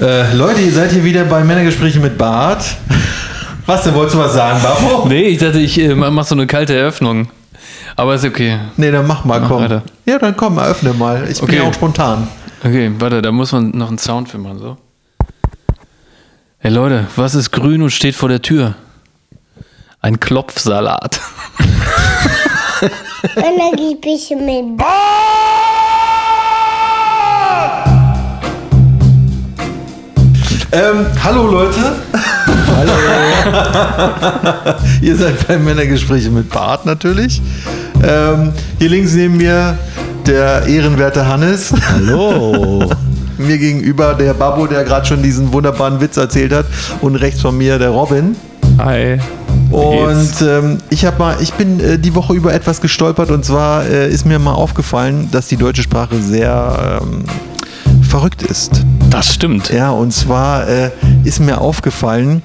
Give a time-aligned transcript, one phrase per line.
[0.00, 2.64] Äh, Leute, ihr seid hier wieder bei Männergespräche mit Bart.
[3.64, 5.06] Was denn, wolltest du was sagen, Babo?
[5.08, 7.28] Nee, ich dachte, ich äh, mach so eine kalte Eröffnung.
[7.96, 8.58] Aber ist okay.
[8.76, 9.62] Nee, dann mach mal, Mach komm.
[9.62, 9.82] weiter.
[10.04, 11.26] Ja, dann komm, eröffne mal.
[11.30, 11.56] Ich bin Okay.
[11.56, 12.28] ja auch spontan.
[12.62, 14.76] Okay, warte, da muss man noch einen Sound für machen, so.
[16.58, 18.74] Hey Leute, was ist grün und steht vor der Tür?
[20.00, 21.20] Ein Klopfsalat.
[23.34, 24.76] Männergespräche mit
[30.76, 31.80] Ähm, hallo Leute.
[32.76, 32.92] Hallo.
[35.00, 37.40] Ihr seid bei Männergespräche mit Bart natürlich.
[38.06, 39.78] Ähm, hier links neben mir
[40.26, 41.72] der ehrenwerte Hannes.
[41.92, 42.90] Hallo.
[43.38, 46.66] Mir gegenüber der Babbo, der gerade schon diesen wunderbaren Witz erzählt hat.
[47.00, 48.34] Und rechts von mir der Robin.
[48.78, 49.18] Hi.
[49.70, 53.84] Und ähm, ich habe mal, ich bin äh, die Woche über etwas gestolpert und zwar
[53.84, 57.24] äh, ist mir mal aufgefallen, dass die deutsche Sprache sehr ähm,
[58.02, 58.85] verrückt ist.
[59.10, 59.70] Das stimmt.
[59.70, 60.90] Ja, und zwar äh,
[61.24, 62.42] ist mir aufgefallen,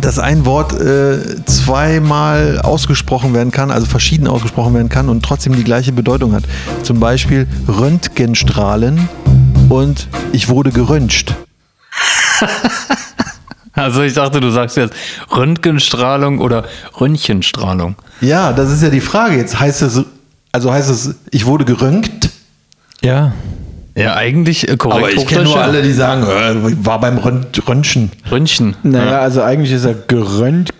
[0.00, 5.54] dass ein Wort äh, zweimal ausgesprochen werden kann, also verschieden ausgesprochen werden kann und trotzdem
[5.54, 6.44] die gleiche Bedeutung hat.
[6.82, 9.08] Zum Beispiel Röntgenstrahlen
[9.68, 11.34] und ich wurde geröntgt.
[13.76, 14.94] Also ich dachte, du sagst jetzt
[15.30, 16.64] Röntgenstrahlung oder
[16.98, 17.94] Röntgenstrahlung.
[18.22, 19.36] Ja, das ist ja die Frage.
[19.36, 20.02] Jetzt heißt es,
[20.50, 22.30] also heißt es, ich wurde geröntgt.
[23.02, 23.32] Ja.
[23.96, 24.98] Ja, eigentlich äh, korrekt.
[24.98, 28.12] Aber ich kenne nur alle, die sagen, äh, war beim Rönt Röntgen.
[28.30, 28.76] Röntgen.
[28.82, 30.74] Naja, also eigentlich ist er geröntgt.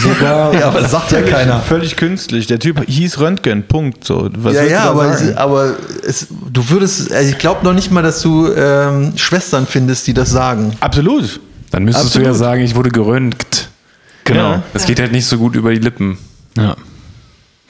[0.00, 1.58] Sogar Ja, aber das sagt ja keiner.
[1.58, 2.46] Völlig künstlich.
[2.46, 4.04] Der Typ hieß Röntgen, Punkt.
[4.04, 4.30] So.
[4.36, 5.28] Was ja, ja, du aber, sagen?
[5.28, 9.66] es, aber es, du würdest, also ich glaube noch nicht mal, dass du ähm, Schwestern
[9.66, 10.74] findest, die das sagen.
[10.80, 11.40] Absolut.
[11.72, 12.26] Dann müsstest du Absolut.
[12.28, 13.68] ja sagen, ich wurde geröntgt.
[14.24, 14.52] Genau.
[14.52, 14.62] Ja.
[14.72, 16.16] Das geht halt nicht so gut über die Lippen.
[16.56, 16.76] Ja.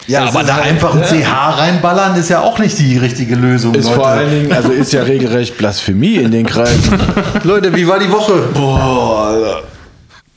[0.07, 3.85] Ja, aber da einfach ein CH reinballern ist ja auch nicht die richtige Lösung, Ist
[3.85, 3.97] Leute.
[3.97, 6.99] vor allen Dingen, also ist ja regelrecht Blasphemie in den Kreisen.
[7.45, 8.49] Leute, wie war die Woche?
[8.55, 9.63] Boah.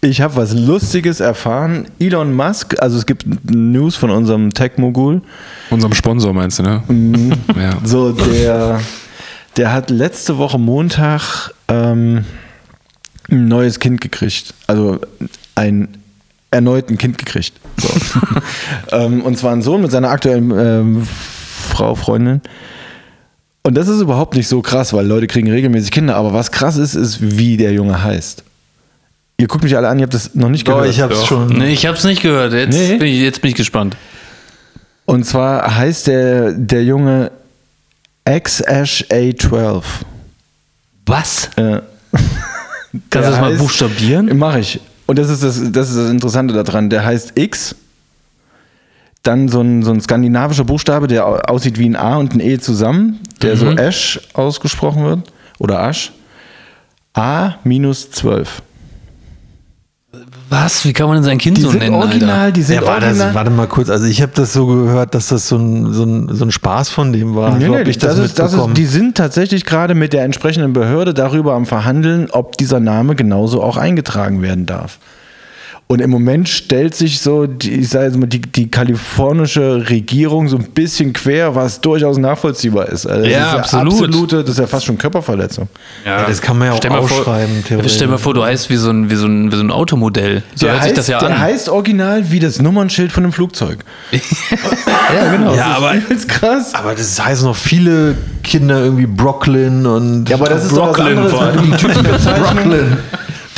[0.02, 1.86] Ich habe was Lustiges erfahren.
[1.98, 5.22] Elon Musk, also es gibt News von unserem Tech-Mogul.
[5.70, 6.84] Unserem Sponsor meinst du, ne?
[7.56, 7.78] Ja.
[7.86, 8.82] So, der,
[9.56, 12.26] der hat letzte Woche Montag ähm,
[13.32, 14.54] ein neues Kind gekriegt.
[14.68, 15.00] Also
[15.56, 15.88] ein
[16.54, 17.54] erneut ein Kind gekriegt.
[17.78, 17.90] So.
[18.98, 21.08] ähm, und zwar ein Sohn mit seiner aktuellen ähm,
[21.70, 22.42] Frau, Freundin.
[23.64, 26.16] Und das ist überhaupt nicht so krass, weil Leute kriegen regelmäßig Kinder.
[26.16, 28.44] Aber was krass ist, ist, wie der Junge heißt.
[29.38, 30.90] Ihr guckt mich alle an, ihr habt das noch nicht Doch, gehört.
[30.92, 31.28] ich hab's Doch.
[31.28, 31.48] schon.
[31.48, 32.54] Nee, ich hab's nicht gehört.
[32.54, 32.98] Jetzt, Nee.
[32.98, 33.98] bin, ich, jetzt bin ich gespannt.
[35.06, 37.32] Und zwar heißt der, der Junge
[38.30, 39.82] X-Ash A12.
[41.06, 41.50] Was?
[41.56, 41.82] Äh,
[43.10, 44.38] Kannst du das mal heißt- buchstabieren?
[44.38, 44.80] Mache ich.
[45.14, 46.90] Und das ist das, das ist das Interessante daran.
[46.90, 47.76] Der heißt X,
[49.22, 52.40] dann so ein, so ein skandinavischer Buchstabe, der au- aussieht wie ein A und ein
[52.40, 55.32] E zusammen, der so Ash ausgesprochen wird.
[55.60, 56.12] Oder Ash.
[57.14, 58.64] A minus 12.
[60.54, 60.86] Was?
[60.86, 62.52] Wie kann man denn sein Kind Die so sind nennen, original, Alter?
[62.52, 63.34] die sind Ja, war das, original.
[63.34, 66.30] warte mal kurz, also ich habe das so gehört, dass das so ein, so ein,
[66.32, 67.56] so ein Spaß von dem war.
[67.58, 70.72] Nee, so nee, ich das, ist, das ist, die sind tatsächlich gerade mit der entsprechenden
[70.74, 75.00] Behörde darüber am Verhandeln, ob dieser Name genauso auch eingetragen werden darf.
[75.88, 80.48] Und im Moment stellt sich so, die, ich sage jetzt mal, die, die kalifornische Regierung
[80.48, 83.06] so ein bisschen quer, was durchaus nachvollziehbar ist.
[83.06, 83.94] Also das Ja, ist absolut.
[83.94, 85.68] Absolute, das ist ja fast schon Körperverletzung.
[86.06, 87.38] ja, das kann man ja auch Stell mal vor-.
[87.86, 89.70] Stell dir mal vor, du heißt wie so ein, wie so ein, wie so ein
[89.72, 90.42] Automodell.
[90.56, 91.40] So Der, hört heißt, sich das ja der an.
[91.40, 93.80] heißt original wie das Nummernschild von einem Flugzeug.
[94.12, 95.54] ja, genau.
[95.54, 95.94] Ja, aber,
[96.28, 96.74] krass.
[96.74, 100.98] aber das heißen noch viele Kinder irgendwie Brooklyn und Ja, aber das ist doch was
[100.98, 102.98] Brooklyn anderes, die Typenbezeichnung, Brooklyn.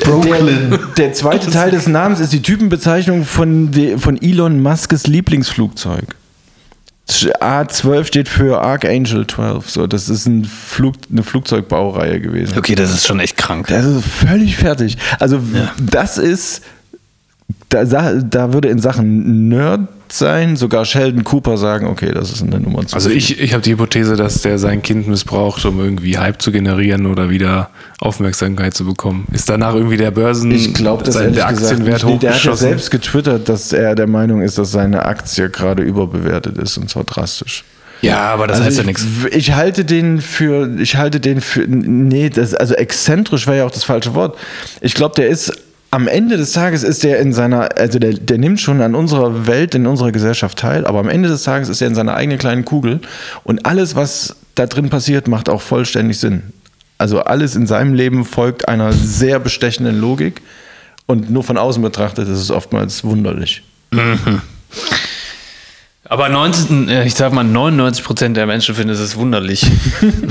[0.03, 0.69] Brooklyn.
[0.69, 6.15] Der, der zweite Teil des Namens ist die Typenbezeichnung von, von Elon Muskes Lieblingsflugzeug.
[7.07, 9.69] A12 steht für Archangel 12.
[9.69, 12.57] So, das ist ein Flug, eine Flugzeugbaureihe gewesen.
[12.57, 13.67] Okay, das ist schon echt krank.
[13.67, 14.97] Das ist völlig fertig.
[15.19, 15.39] Also,
[15.81, 16.63] das ist.
[17.69, 22.59] Da, da würde in Sachen Nerd sein, sogar Sheldon Cooper sagen: Okay, das ist eine
[22.59, 23.17] Nummer zu Also viel.
[23.17, 27.05] ich, ich habe die Hypothese, dass der sein Kind missbraucht, um irgendwie Hype zu generieren
[27.05, 29.27] oder wieder Aufmerksamkeit zu bekommen.
[29.31, 32.13] Ist danach irgendwie der Börsen, Ich glaube, dass sein, der gesagt, Aktienwert nicht.
[32.13, 32.67] Nee, der hat ja hochgeschossen?
[32.69, 37.03] selbst getwittert, dass er der Meinung ist, dass seine Aktie gerade überbewertet ist und zwar
[37.03, 37.63] drastisch.
[38.01, 39.05] Ja, aber das heißt ja ich, nichts.
[39.31, 43.71] Ich halte den für, ich halte den für, nee, das, also exzentrisch wäre ja auch
[43.71, 44.37] das falsche Wort.
[44.81, 45.51] Ich glaube, der ist,
[45.95, 49.47] am Ende des Tages ist der in seiner, also der, der nimmt schon an unserer
[49.47, 52.37] Welt, in unserer Gesellschaft teil, aber am Ende des Tages ist er in seiner eigenen
[52.37, 52.99] kleinen Kugel
[53.45, 56.43] und alles, was da drin passiert, macht auch vollständig Sinn.
[56.97, 60.41] Also alles in seinem Leben folgt einer sehr bestechenden Logik
[61.05, 63.63] und nur von außen betrachtet ist es oftmals wunderlich.
[66.07, 69.65] Aber 19, äh, ich sag mal, 99% der Menschen finden es wunderlich.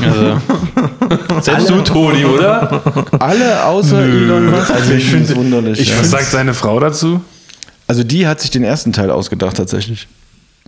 [0.05, 0.41] Also,
[1.41, 2.83] selbst du, Toni, oder?
[3.19, 5.81] Alle außer Elon Musk also ich finde es wunderlich.
[5.81, 5.99] Ich ja.
[5.99, 7.21] Was sagt seine Frau dazu?
[7.87, 10.07] Also die hat sich den ersten Teil ausgedacht tatsächlich.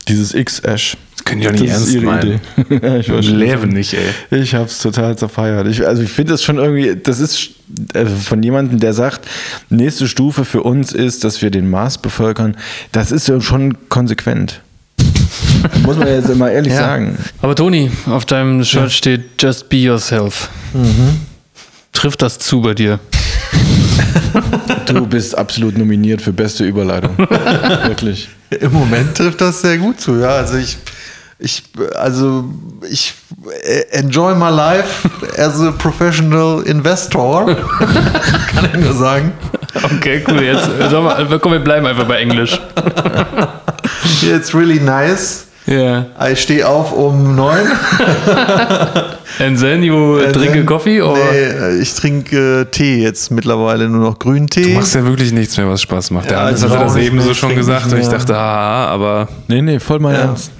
[0.08, 0.96] Dieses X-Ash.
[1.14, 2.40] Das können die doch nicht ernst meinen.
[2.56, 2.80] Idee.
[2.86, 3.28] ja, ich.
[3.28, 4.40] Leben nicht, ey.
[4.40, 5.66] Ich hab's total zerfeiert.
[5.68, 7.50] Ich, also ich finde das schon irgendwie, das ist
[7.94, 9.26] also von jemandem, der sagt,
[9.70, 12.56] nächste Stufe für uns ist, dass wir den Mars bevölkern.
[12.92, 14.62] Das ist ja schon konsequent.
[15.82, 16.80] Muss man jetzt immer ehrlich Ja.
[16.80, 17.18] sagen.
[17.42, 20.48] Aber Toni, auf deinem Shirt steht Just be yourself.
[21.92, 22.98] Trifft das zu bei dir?
[24.86, 27.16] Du bist absolut nominiert für beste Überleitung.
[27.18, 28.28] Wirklich.
[28.50, 30.28] Im Moment trifft das sehr gut zu, ja.
[30.28, 30.76] Also ich,
[31.38, 31.62] ich,
[31.94, 32.44] also
[32.88, 33.14] ich
[33.92, 35.08] enjoy my life
[35.38, 37.46] as a professional investor.
[38.54, 39.32] Kann ich nur sagen.
[39.82, 40.42] Okay, cool.
[40.42, 42.60] Jetzt, äh, sag mal, komm, wir bleiben einfach bei Englisch.
[44.22, 45.45] It's really nice.
[45.66, 46.06] Ja.
[46.30, 47.66] Ich stehe auf um neun.
[49.38, 51.00] And then you Äh, drink a dann- coffee?
[51.02, 51.16] Or?
[51.16, 54.74] Nee, ich trinke äh, Tee jetzt mittlerweile nur noch grünen Du Tee.
[54.74, 56.30] machst ja wirklich nichts mehr, was Spaß macht.
[56.30, 58.86] Der Ja, Anders hatte auch das eben so schon trinke gesagt und ich dachte, ah,
[58.86, 60.20] aber Nee, nee, voll mein Ja.
[60.22, 60.50] Ernst.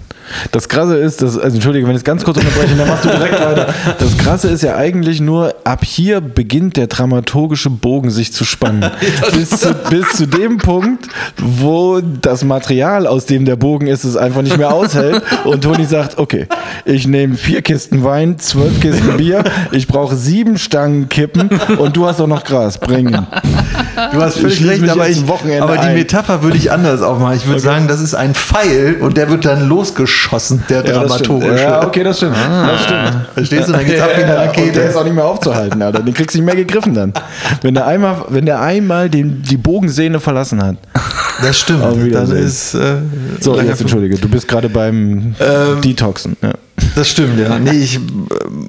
[0.53, 3.09] Das Krasse ist, dass, also entschuldige, wenn ich es ganz kurz unterbreche, dann machst du
[3.09, 3.75] direkt weiter.
[3.99, 8.91] Das Krasse ist ja eigentlich nur, ab hier beginnt der dramaturgische Bogen sich zu spannen.
[9.33, 11.07] bis, zu, bis zu dem Punkt,
[11.37, 15.23] wo das Material, aus dem der Bogen ist, es einfach nicht mehr aushält.
[15.45, 16.47] Und Toni sagt, okay,
[16.85, 22.07] ich nehme vier Kisten Wein, zwölf Kisten Bier, ich brauche sieben Stangen Kippen und du
[22.07, 22.77] hast auch noch Gras.
[22.79, 23.27] Bringen.
[24.13, 25.95] Du hast völlig schließe recht, aber, ich, aber die ein.
[25.95, 27.37] Metapher würde ich anders aufmachen.
[27.37, 30.16] Ich würde sagen, das ist ein Pfeil und der wird dann losgeschossen,
[30.69, 31.63] der Ja, dramaturgische.
[31.63, 32.37] Ja, okay, das stimmt.
[32.37, 33.17] Das stimmt.
[33.35, 33.73] Verstehst du?
[33.73, 34.99] Dann geht's ab wie eine Ja, und der ist Rakete.
[34.99, 36.03] auch nicht mehr aufzuhalten, Alter.
[36.03, 37.13] Den kriegst du nicht mehr gegriffen dann.
[37.63, 40.77] Wenn der einmal, wenn der einmal den, die Bogensehne verlassen hat.
[41.43, 41.83] Das stimmt.
[42.15, 42.97] Dann ist äh,
[43.41, 46.37] So, jetzt entschuldige, du bist gerade beim Ähm, Detoxen.
[46.43, 46.53] Ja.
[46.95, 47.59] Das stimmt, ja.
[47.59, 48.69] Nee, ich, ähm,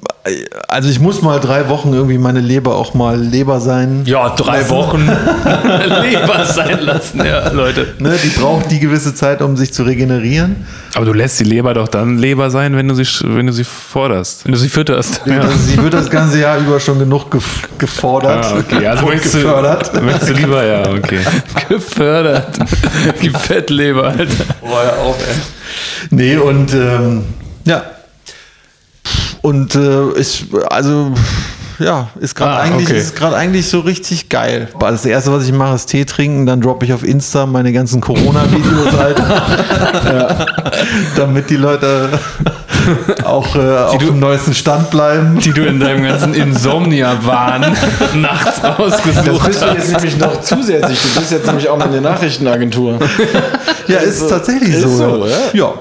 [0.68, 4.02] also ich muss mal drei Wochen irgendwie meine Leber auch mal Leber sein.
[4.06, 4.70] Ja, drei lassen.
[4.70, 5.06] Wochen
[6.02, 7.94] Leber sein lassen, ja, Leute.
[7.98, 10.66] Ne, die braucht die gewisse Zeit, um sich zu regenerieren.
[10.94, 13.64] Aber du lässt die Leber doch dann Leber sein, wenn du sie, wenn du sie
[13.64, 14.44] forderst.
[14.44, 15.22] Wenn du sie fütterst.
[15.26, 18.86] Also sie wird das ganze Jahr über schon genug gef gefordert Ah, okay.
[18.86, 20.02] Also möchtest du, gefördert.
[20.02, 21.20] möchtest du lieber, ja, okay.
[21.68, 22.58] Gefördert.
[23.22, 24.44] Die Fettleber, Alter.
[24.60, 25.36] Boah, ja auch, ey.
[26.10, 27.24] Nee, und ähm,
[27.64, 27.82] ja.
[29.42, 31.12] Und äh, ist, also,
[31.78, 32.98] ja, ist gerade Ah, eigentlich, okay.
[32.98, 34.68] ist gerade eigentlich so richtig geil.
[34.80, 38.00] Das erste, was ich mache, ist Tee trinken, dann droppe ich auf Insta meine ganzen
[38.00, 39.18] Corona-Videos halt.
[39.18, 40.46] ja.
[41.16, 42.08] Damit die Leute
[43.24, 45.38] auch äh, auf dem neuesten Stand bleiben.
[45.40, 47.60] Die du in deinem ganzen Insomnia-Wahn
[48.14, 49.74] nachts Das rausgesucht bist du hast.
[49.76, 50.98] jetzt nämlich noch zusätzlich.
[51.02, 52.98] Du bist jetzt nämlich auch mal eine Nachrichtenagentur.
[53.88, 54.28] Ja, ist so.
[54.28, 54.88] tatsächlich Ist so.
[54.88, 55.74] so, ja.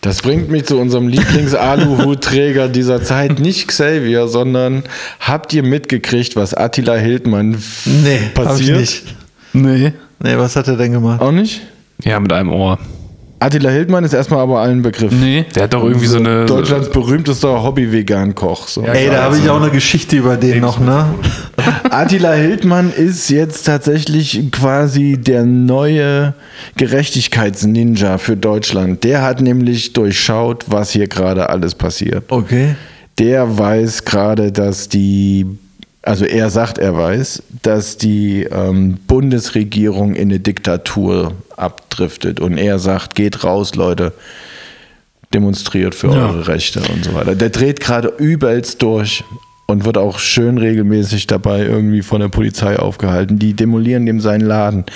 [0.00, 3.40] Das bringt mich zu unserem Lieblings-Aluhutträger dieser Zeit.
[3.40, 4.84] Nicht Xavier, sondern
[5.20, 8.78] habt ihr mitgekriegt, was Attila Hildmann Nee, hab ich passiert?
[8.80, 9.02] nicht.
[9.52, 9.92] Nee.
[10.20, 11.20] Nee, was hat er denn gemacht?
[11.20, 11.62] Auch nicht?
[12.04, 12.78] Ja, mit einem Ohr.
[13.40, 15.12] Attila Hildmann ist erstmal aber allen Begriff.
[15.12, 15.44] Nee.
[15.54, 16.44] Der hat doch irgendwie so eine.
[16.46, 18.66] Deutschlands berühmtester Hobby-Vegan-Koch.
[18.66, 18.84] So.
[18.84, 21.06] Ja, Ey, da habe ich also- auch eine Geschichte über den noch, ne?
[21.90, 26.34] Attila Hildmann ist jetzt tatsächlich quasi der neue
[26.76, 29.04] Gerechtigkeitsninja für Deutschland.
[29.04, 32.24] Der hat nämlich durchschaut, was hier gerade alles passiert.
[32.28, 32.74] Okay.
[33.18, 35.46] Der weiß gerade, dass die,
[36.08, 42.40] also er sagt, er weiß, dass die ähm, Bundesregierung in eine Diktatur abdriftet.
[42.40, 44.12] Und er sagt, geht raus, Leute,
[45.34, 46.28] demonstriert für Ja.
[46.28, 47.34] eure Rechte und so weiter.
[47.34, 49.22] Der dreht gerade übelst durch
[49.66, 53.38] und wird auch schön regelmäßig dabei irgendwie von der Polizei aufgehalten.
[53.38, 54.86] Die demolieren dem seinen Laden.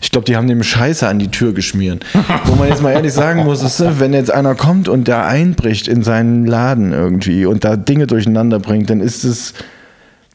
[0.00, 2.06] Ich glaube, die haben dem Scheiße an die Tür geschmiert.
[2.44, 5.88] Wo man jetzt mal ehrlich sagen muss, ist, wenn jetzt einer kommt und der einbricht
[5.88, 9.52] in seinen Laden irgendwie und da Dinge durcheinander bringt, dann ist es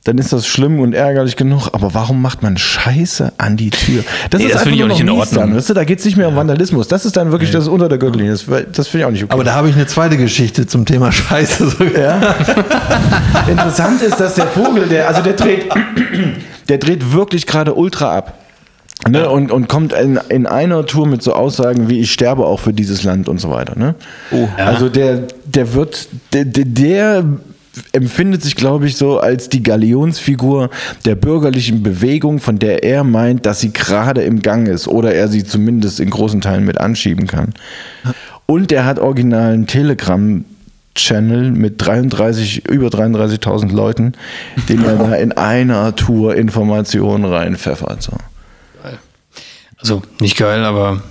[0.05, 1.69] dann ist das schlimm und ärgerlich genug.
[1.71, 4.03] Aber warum macht man Scheiße an die Tür?
[4.29, 5.47] Das Nee, das finde ich auch nicht in Ordnung.
[5.47, 5.74] Dann, weißt du?
[5.74, 6.88] Da geht es nicht mehr um Vandalismus.
[6.88, 8.33] Das ist dann wirklich das unter der Gürtellinie.
[8.33, 9.33] Das, das finde ich auch nicht okay.
[9.33, 11.75] Aber da habe ich eine zweite Geschichte zum Thema Scheiße.
[12.00, 12.35] Ja.
[13.50, 15.65] Interessant ist, dass der Vogel, der, also der dreht,
[16.69, 18.38] der dreht wirklich gerade ultra ab.
[19.09, 19.27] Ne?
[19.27, 22.74] Und, und kommt in, in einer Tour mit so Aussagen wie ich sterbe auch für
[22.74, 23.77] dieses Land und so weiter.
[23.77, 23.95] Ne?
[24.57, 27.24] Also der, der wird, der, der
[27.91, 30.70] empfindet sich, glaube ich, so als die Galionsfigur
[31.05, 35.27] der bürgerlichen Bewegung, von der er meint, dass sie gerade im Gang ist oder er
[35.27, 37.53] sie zumindest in großen Teilen mit anschieben kann.
[38.46, 40.46] Und er hat originalen Telegram
[40.96, 44.13] Channel mit 33, über 33.000 Leuten,
[44.70, 48.01] den er da in einer Tour Informationen reinpfeffert.
[48.01, 48.13] So.
[49.77, 51.01] Also, nicht geil, aber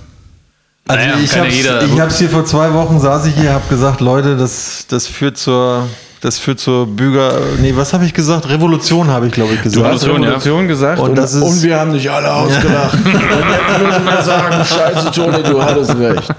[0.87, 3.69] Also Naja, ich hab's, jeder- ich hab's hier vor zwei Wochen, saß ich hier, hab
[3.69, 5.87] gesagt, Leute, das, das führt zur,
[6.21, 8.49] das führt zur Bürger, nee, was habe ich gesagt?
[8.49, 9.85] Revolution habe ich, glaube ich, gesagt.
[9.85, 10.67] Du hast Revolution, ja.
[10.67, 12.93] Gesagt Und und, das ist- und wir haben dich alle ausgelacht.
[13.05, 16.33] und jetzt müssen wir sagen, scheiße, Toni, du hattest recht.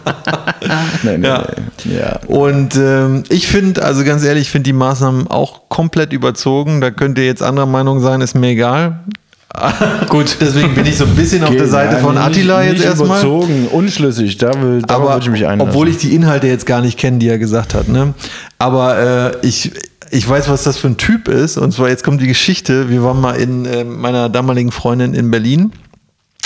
[1.02, 1.44] Nee, nee, Ja.
[1.84, 1.98] nee.
[1.98, 2.18] ja.
[2.26, 6.80] Und ähm, ich finde, also ganz ehrlich, ich finde die Maßnahmen auch komplett überzogen.
[6.80, 9.00] Da könnt ihr jetzt anderer Meinung sein, ist mir egal.
[10.08, 12.84] Gut, deswegen bin ich so ein bisschen auf der Seite von nicht- Attila jetzt nicht
[12.84, 13.08] erstmal.
[13.08, 15.70] überzogen, unschlüssig, da will, Aber würde ich mich einlassen.
[15.70, 17.88] obwohl ich die Inhalte jetzt gar nicht kenne, die er gesagt hat.
[17.88, 18.14] Ne?
[18.58, 18.98] Aber
[19.42, 19.72] äh, ich,
[20.10, 21.56] ich weiß, was das für ein Typ ist.
[21.58, 22.90] Und zwar, jetzt kommt die Geschichte.
[22.90, 25.72] Wir waren mal in äh, meiner damaligen Freundin in Berlin.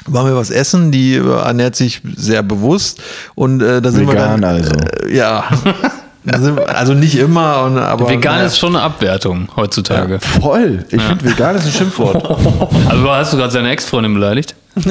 [0.07, 3.03] Waren wir was essen, die äh, ernährt sich sehr bewusst
[3.35, 4.73] und äh, da sind Vegan wir dann, also.
[5.07, 5.45] Äh, ja,
[6.27, 8.47] also nicht immer, und, aber Vegan naja.
[8.47, 10.21] ist schon eine Abwertung heutzutage.
[10.21, 10.85] Voll.
[10.91, 12.23] Ich finde, vegan ist ein Schimpfwort.
[12.89, 14.55] Also hast du gerade seine Ex-Freundin beleidigt?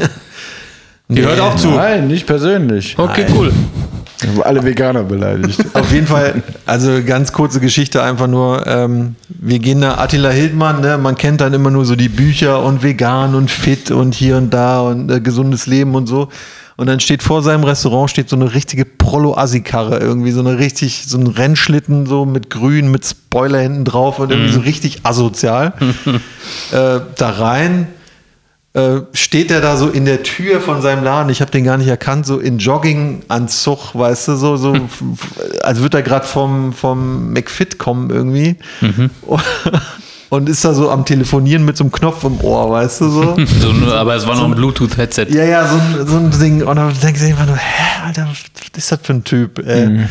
[1.07, 1.69] Die hört auch zu.
[1.69, 2.97] Nein, nicht persönlich.
[2.97, 3.51] Okay, cool.
[4.21, 5.63] Ich habe alle Veganer beleidigt.
[5.73, 10.81] Auf jeden Fall, also ganz kurze Geschichte, einfach nur, ähm, wir gehen da, Attila Hildmann,
[10.81, 14.37] ne, man kennt dann immer nur so die Bücher und vegan und fit und hier
[14.37, 16.29] und da und äh, gesundes Leben und so.
[16.79, 21.03] Und dann steht vor seinem Restaurant steht so eine richtige Prollo-Assi-Karre, irgendwie so eine richtig,
[21.07, 25.73] so ein Rennschlitten so mit Grün, mit Spoiler hinten drauf und irgendwie so richtig asozial.
[26.71, 27.89] äh, da rein,
[28.71, 31.75] äh, steht er da so in der Tür von seinem Laden, ich habe den gar
[31.75, 34.73] nicht erkannt, so in Jogginganzug, weißt du, so, so
[35.61, 38.55] als würde er gerade vom, vom McFit kommen irgendwie.
[40.29, 43.35] Und ist da so am Telefonieren mit so einem Knopf im Ohr, weißt du so?
[43.59, 45.25] So, aber es war noch ein Bluetooth-Headset.
[45.29, 46.61] ja, ja, so ein, so ein Ding.
[46.63, 48.37] Und dann denkst du einfach nur, hä, Alter, was
[48.77, 49.65] ist das für ein Typ?
[49.65, 50.05] Ey?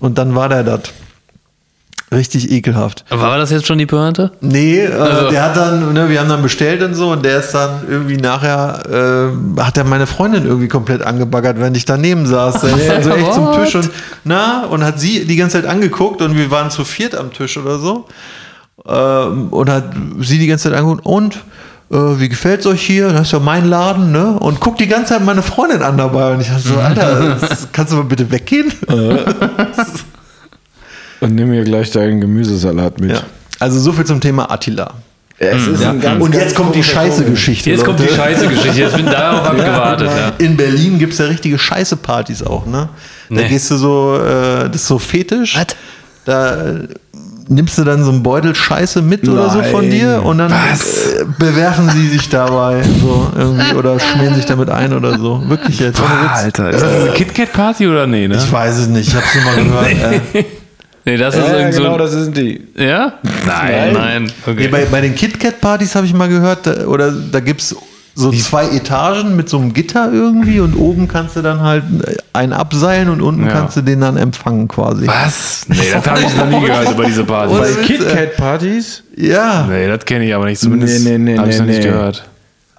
[0.00, 0.80] Und dann war der das.
[2.10, 3.04] Richtig ekelhaft.
[3.10, 4.32] Aber War das jetzt schon die Pointe?
[4.40, 7.40] Nee, äh, Also- der hat dann, ne, wir haben dann bestellt und so und der
[7.40, 8.80] ist dann irgendwie nachher,
[9.58, 12.62] äh, hat er meine Freundin irgendwie komplett angebaggert, wenn ich daneben saß.
[12.62, 13.90] Der ist dann so echt zum Tisch und,
[14.24, 17.58] na, und hat sie die ganze Zeit angeguckt und wir waren zu viert am Tisch
[17.58, 18.06] oder so.
[18.86, 19.84] Ähm, und hat
[20.20, 21.36] sie die ganze Zeit angeguckt und,
[21.90, 23.08] äh, wie gefällt's euch hier?
[23.12, 24.38] Das ist ja mein Laden, ne?
[24.38, 27.68] Und guckt die ganze Zeit meine Freundin an dabei und ich dachte so, Alter, das-
[27.72, 28.72] kannst du mal bitte weggehen?
[31.20, 33.10] Und nimm mir gleich deinen Gemüsesalat mit.
[33.10, 33.22] Ja.
[33.58, 34.92] Also so viel zum Thema Attila.
[35.40, 37.30] Es ist ein ganz, Und ganz jetzt kommt die komischer scheiße Vogel.
[37.30, 37.70] Geschichte.
[37.70, 38.16] Jetzt kommt die Leute.
[38.16, 38.80] scheiße Geschichte.
[38.80, 40.08] Jetzt bin darauf habe ich gewartet.
[40.08, 40.32] Ja.
[40.44, 42.88] In Berlin gibt es ja richtige Scheiße-Partys auch, ne?
[43.30, 43.48] Da Nee.
[43.48, 45.56] gehst du so, äh, das ist so fetisch.
[45.56, 45.66] Was?
[46.24, 46.88] Da äh,
[47.48, 49.90] nimmst du dann so einen Beutel Scheiße mit oder so von Nein.
[49.90, 54.92] dir und dann äh, bewerfen sie sich dabei so irgendwie oder schmieren sich damit ein
[54.92, 55.42] oder so.
[55.48, 56.00] Wirklich jetzt.
[56.00, 56.30] ohne Witz.
[56.32, 58.36] Alter, ist das eine KitKat-Party oder nee, ne?
[58.36, 60.34] Ich weiß es nicht, ich hab's nur mal gehört.
[60.34, 60.44] äh.
[61.04, 61.80] Nee, das ist Ja, irgend so.
[61.82, 62.60] genau, ein- das sind die.
[62.76, 63.14] ja?
[63.46, 64.32] Nein, nein.
[64.42, 64.54] Okay.
[64.58, 67.74] Nee, bei, bei den KitKat-Partys habe ich mal gehört, da, oder da gibt es
[68.18, 71.84] so zwei Etagen mit so einem Gitter irgendwie und oben kannst du dann halt
[72.32, 73.52] einen abseilen und unten Ja.
[73.52, 75.06] kannst du den dann empfangen quasi.
[75.06, 75.66] Was?
[75.68, 77.54] Nee, das habe ich noch nie gehört über diese Party.
[77.54, 79.04] Ohne Bei äh, KitKat-Partys?
[79.16, 80.60] Ja, Nee, das kenne ich aber nicht.
[80.60, 81.88] Zumindest Nee, nee, nee, habe ich nee, noch nicht nee.
[81.90, 82.27] gehört.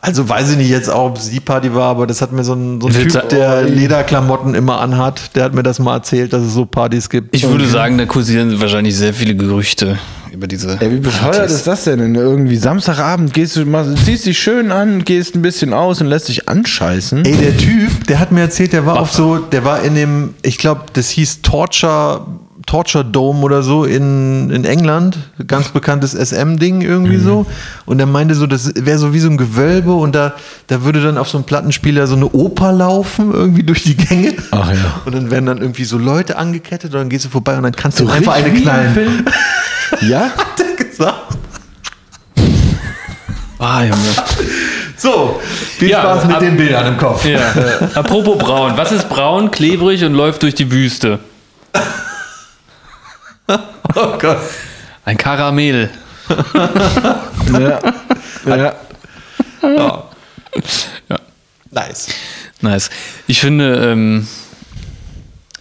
[0.02, 2.44] Also weiß ich nicht jetzt auch, ob es die Party war, aber das hat mir
[2.44, 6.32] so ein, so ein Typ, der Lederklamotten immer anhat, der hat mir das mal erzählt,
[6.34, 7.36] dass es so Partys gibt.
[7.36, 9.98] Ich würde sagen, da kursieren wahrscheinlich sehr viele Gerüchte
[10.32, 10.80] über diese.
[10.80, 11.54] Ey, wie bescheuert Partys.
[11.54, 12.16] ist das denn?
[12.16, 16.30] Irgendwie Samstagabend gehst du, machst, ziehst dich schön an, gehst ein bisschen aus und lässt
[16.30, 17.26] dich anscheißen.
[17.26, 20.34] Ey, der Typ, der hat mir erzählt, der war auf so, der war in dem,
[20.44, 22.26] ich glaube, das hieß Torture,
[22.70, 27.48] Torture Dome oder so in, in England, ganz bekanntes SM-Ding irgendwie so.
[27.88, 30.34] Und er meinte so, das wäre so wie so ein Gewölbe und da,
[30.68, 34.36] da würde dann auf so einem Plattenspieler so eine Oper laufen, irgendwie durch die Gänge.
[34.52, 35.02] Ach ja.
[35.06, 37.72] Und dann werden dann irgendwie so Leute angekettet und dann gehst du vorbei und dann
[37.76, 39.26] kannst du So einfach eine knallen.
[40.02, 40.30] Ja?
[40.38, 41.38] Hat er gesagt.
[43.62, 43.98] Ah, Junge.
[44.96, 45.40] So,
[45.78, 47.26] viel Ja, Spaß mit ab- den Bildern im Kopf.
[47.26, 47.40] Ja.
[47.96, 48.74] Apropos braun.
[48.78, 51.20] Was ist braun, klebrig und läuft durch die Wüste?
[53.96, 54.38] Oh Gott.
[55.06, 55.90] Ein Karamell.
[58.46, 58.76] Ja.
[61.10, 61.20] ja.
[61.72, 62.08] Nice.
[62.62, 62.90] Nice.
[63.28, 64.28] Ich finde, ähm,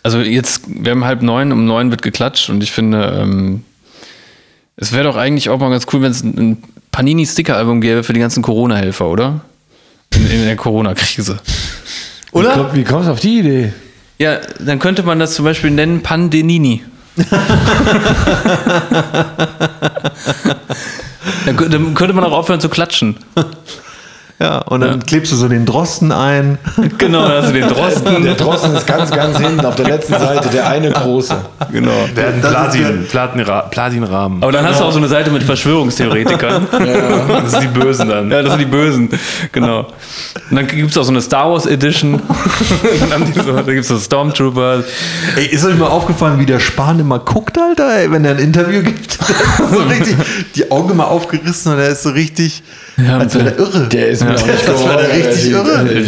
[0.02, 3.64] also jetzt, wir haben halb neun, um neun wird geklatscht und ich finde, ähm,
[4.76, 8.20] es wäre doch eigentlich auch mal ganz cool, wenn es ein, Panini-Sticker-Album gäbe für die
[8.20, 9.40] ganzen Corona-Helfer, oder?
[10.14, 11.38] In, in der Corona-Krise.
[12.32, 12.54] Oder?
[12.54, 13.72] Komm, wie kommst du auf die Idee?
[14.18, 16.82] Ja, dann könnte man das zum Beispiel nennen Pandenini.
[21.46, 23.16] Dann, kö- dann könnte man auch aufhören zu klatschen.
[24.40, 26.58] Ja, und dann klebst du so den Drosten ein.
[26.98, 28.22] Genau, da hast du den Drosten.
[28.22, 31.36] Der Drosten ist ganz, ganz hinten auf der letzten Seite, der eine große.
[31.72, 31.90] Genau.
[32.16, 34.42] Der hat einen Platin, Platinra Platinrahmen.
[34.42, 36.66] Aber dann hast du auch so eine Seite mit Verschwörungstheoretikern.
[36.78, 38.30] Das sind die Bösen dann.
[38.30, 39.08] Ja, das sind die Bösen.
[39.52, 39.86] Genau.
[40.50, 42.20] Und dann gibt es auch so eine Star Wars Edition.
[43.10, 44.84] dann so, da gibt es so Stormtroopers.
[45.36, 48.38] Ey, ist euch mal aufgefallen, wie der Spahn immer guckt, Alter, ey, wenn er ein
[48.38, 49.18] Interview gibt?
[49.70, 50.16] So richtig,
[50.56, 52.62] die Augen mal aufgerissen und er ist so richtig,
[52.96, 53.88] Ja, als wäre der irre.
[53.88, 56.04] Der ist mir auch nicht das war der richtig irre.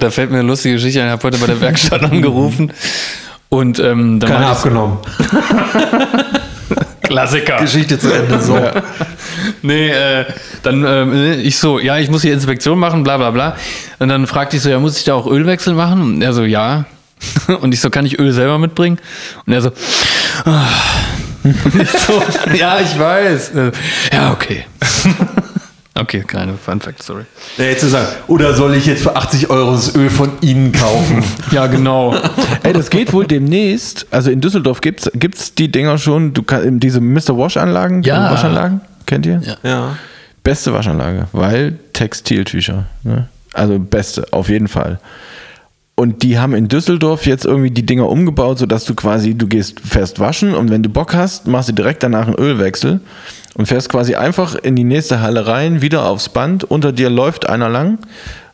[0.00, 1.06] Da fällt mir eine lustige Geschichte ein.
[1.06, 2.72] Ich habe heute bei der Werkstatt angerufen.
[3.48, 4.98] Und ähm, dann Keiner abgenommen.
[7.02, 7.58] Klassiker.
[7.58, 8.40] Geschichte zu Ende.
[8.40, 8.58] So.
[9.60, 10.24] Nee, äh,
[10.62, 13.56] dann ähm, ich so, ja, ich muss hier Inspektion machen, bla bla bla.
[13.98, 16.00] Und dann fragte ich so, ja, muss ich da auch Ölwechsel machen?
[16.00, 16.86] Und er so, ja.
[17.60, 18.98] Und ich so, kann ich Öl selber mitbringen?
[19.46, 19.72] Und er so,
[20.44, 20.62] ah.
[21.44, 22.22] Und ich so,
[22.54, 23.50] ja, ich weiß.
[23.50, 23.72] Äh,
[24.12, 24.64] Ja, okay.
[25.94, 27.24] Okay, keine Fun Fact, sorry.
[27.58, 30.72] Ja, jetzt zu sagen, oder soll ich jetzt für 80 Euro das Öl von Ihnen
[30.72, 31.22] kaufen?
[31.50, 32.16] Ja, genau.
[32.62, 34.06] Ey, das geht wohl demnächst.
[34.10, 36.32] Also in Düsseldorf gibt es die Dinger schon.
[36.32, 37.36] Du kann, diese Mr.
[37.36, 38.02] Wash-Anlagen.
[38.04, 38.30] Ja.
[38.30, 39.42] Waschanlagen, kennt ihr?
[39.44, 39.56] Ja.
[39.62, 39.96] ja.
[40.42, 42.86] Beste Waschanlage, weil Textiltücher.
[43.02, 43.28] Ne?
[43.52, 44.98] Also beste, auf jeden Fall.
[45.94, 49.80] Und die haben in Düsseldorf jetzt irgendwie die Dinger umgebaut, sodass du quasi, du gehst
[49.80, 53.00] fest waschen und wenn du Bock hast, machst du direkt danach einen Ölwechsel
[53.54, 57.48] und fährst quasi einfach in die nächste Halle rein, wieder aufs Band, unter dir läuft
[57.48, 57.98] einer lang,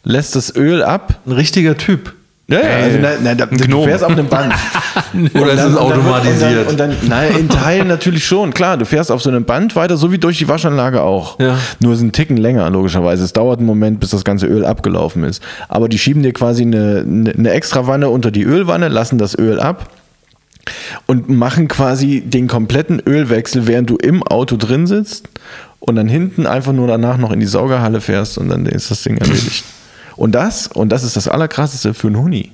[0.02, 1.20] lässt das Öl ab.
[1.26, 2.14] Ein richtiger Typ.
[2.50, 4.54] Ja, ja, also nein, nein, da, du fährst auf einem Band.
[5.34, 6.70] Oder ist es dann- automatisiert?
[6.70, 8.54] Und dann, und dann, nein, in Teilen natürlich schon.
[8.54, 11.38] Klar, du fährst auf so einem Band weiter, so wie durch die Waschanlage auch.
[11.40, 11.58] Ja.
[11.80, 13.22] Nur ist ein Ticken länger, logischerweise.
[13.22, 15.42] Es dauert einen Moment, bis das ganze Öl abgelaufen ist.
[15.68, 19.36] Aber die schieben dir quasi eine, eine, eine extra Wanne unter die Ölwanne, lassen das
[19.38, 19.90] Öl ab
[21.04, 25.28] und machen quasi den kompletten Ölwechsel, während du im Auto drin sitzt
[25.80, 29.02] und dann hinten einfach nur danach noch in die Saugerhalle fährst und dann ist das
[29.02, 29.64] Ding erledigt.
[30.18, 32.52] Und das, und das ist das Allerkrasseste für einen Huni.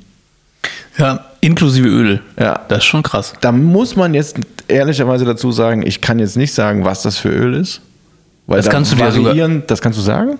[0.98, 2.20] Ja, inklusive Öl.
[2.38, 2.60] Ja.
[2.68, 3.32] Das ist schon krass.
[3.40, 4.36] Da muss man jetzt
[4.68, 7.80] ehrlicherweise dazu sagen, ich kann jetzt nicht sagen, was das für Öl ist.
[8.46, 10.38] Weil Das da kannst du dir sogar- variieren, das kannst du sagen.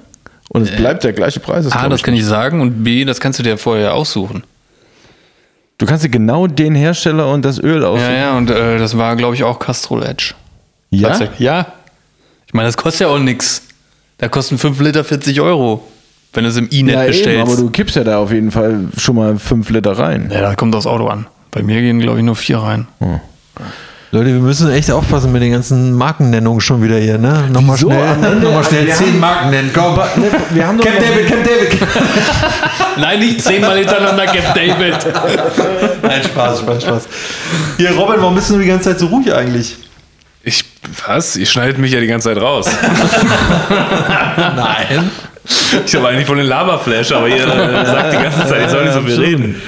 [0.51, 1.67] Und es bleibt der gleiche Preis.
[1.73, 4.45] A, glaub das kann ich sagen und B, das kannst du dir vorher aussuchen.
[5.79, 8.11] Du kannst dir genau den Hersteller und das Öl aussuchen.
[8.13, 10.35] Ja, ja, und äh, das war, glaube ich, auch Castrol Edge.
[10.91, 11.19] Ja?
[11.39, 11.73] Ja.
[12.47, 13.63] Ich meine, das kostet ja auch nichts.
[14.19, 15.83] Da kosten 5 Liter 40 Euro,
[16.35, 17.53] wenn du es im E-Net Ja, eben, bestellst.
[17.53, 20.31] aber du kippst ja da auf jeden Fall schon mal 5 Liter rein.
[20.33, 21.27] ja, da kommt das Auto an.
[21.51, 22.87] Bei mir gehen, glaube ich, nur vier rein.
[24.11, 27.49] Leute, wir müssen echt aufpassen mit den ganzen Markennennungen schon wieder hier, ne?
[27.53, 27.91] Nochmal Wieso?
[27.91, 29.97] schnell, Ende- nochmal schnell wir zehn Marken nennen, komm.
[30.51, 31.89] Wir haben Camp David, Camp David.
[32.97, 34.97] Nein, nicht zehnmal hintereinander, Camp David.
[36.03, 37.09] Nein, Spaß, Spaß, Spaß.
[37.77, 39.77] Hier, Robin, warum bist du die ganze Zeit so ruhig eigentlich?
[40.45, 40.65] Ich,
[41.09, 41.35] was?
[41.37, 42.69] Ihr schneidet mich ja die ganze Zeit raus.
[44.57, 45.11] Nein.
[45.87, 48.85] Ich habe eigentlich von den Laberflash, aber ihr äh, sagt die ganze Zeit, ich soll
[48.85, 49.63] nicht so viel reden.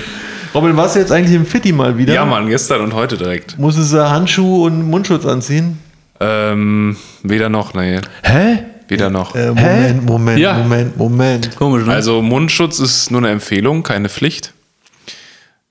[0.54, 2.14] Robin, warst du jetzt eigentlich im Fitti mal wieder?
[2.14, 3.58] Ja, Mann, gestern und heute direkt.
[3.58, 5.78] Musstest du Handschuhe und Mundschutz anziehen?
[6.20, 8.00] Ähm, weder noch, nee.
[8.22, 8.58] Hä?
[8.88, 9.34] Weder noch.
[9.34, 10.54] Äh, Moment, Moment, Ja.
[10.54, 11.56] Moment, Moment.
[11.56, 11.92] Komisch, ne?
[11.92, 14.54] Also Mundschutz ist nur eine Empfehlung, keine Pflicht.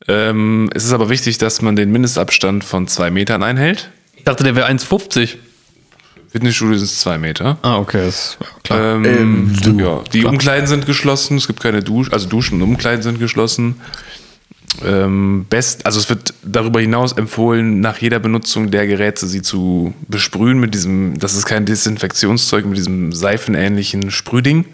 [0.08, 3.89] Ähm, es ist aber wichtig, dass man den Mindestabstand von zwei Metern einhält.
[4.15, 5.36] ich dachte, der wäre 1,50.
[6.30, 7.58] Fitnessstudio sind es zwei Meter.
[7.62, 9.04] Ah, okay, ist klar.
[9.06, 13.20] Ähm, ja, die Umkleiden sind geschlossen, es gibt keine Duschen, also Duschen und Umkleiden sind
[13.20, 13.76] geschlossen.
[14.84, 19.94] Ähm, best, also es wird darüber hinaus empfohlen, nach jeder Benutzung der Geräte sie zu
[20.08, 24.66] besprühen mit diesem, das ist kein Desinfektionszeug, mit diesem seifenähnlichen Sprühding.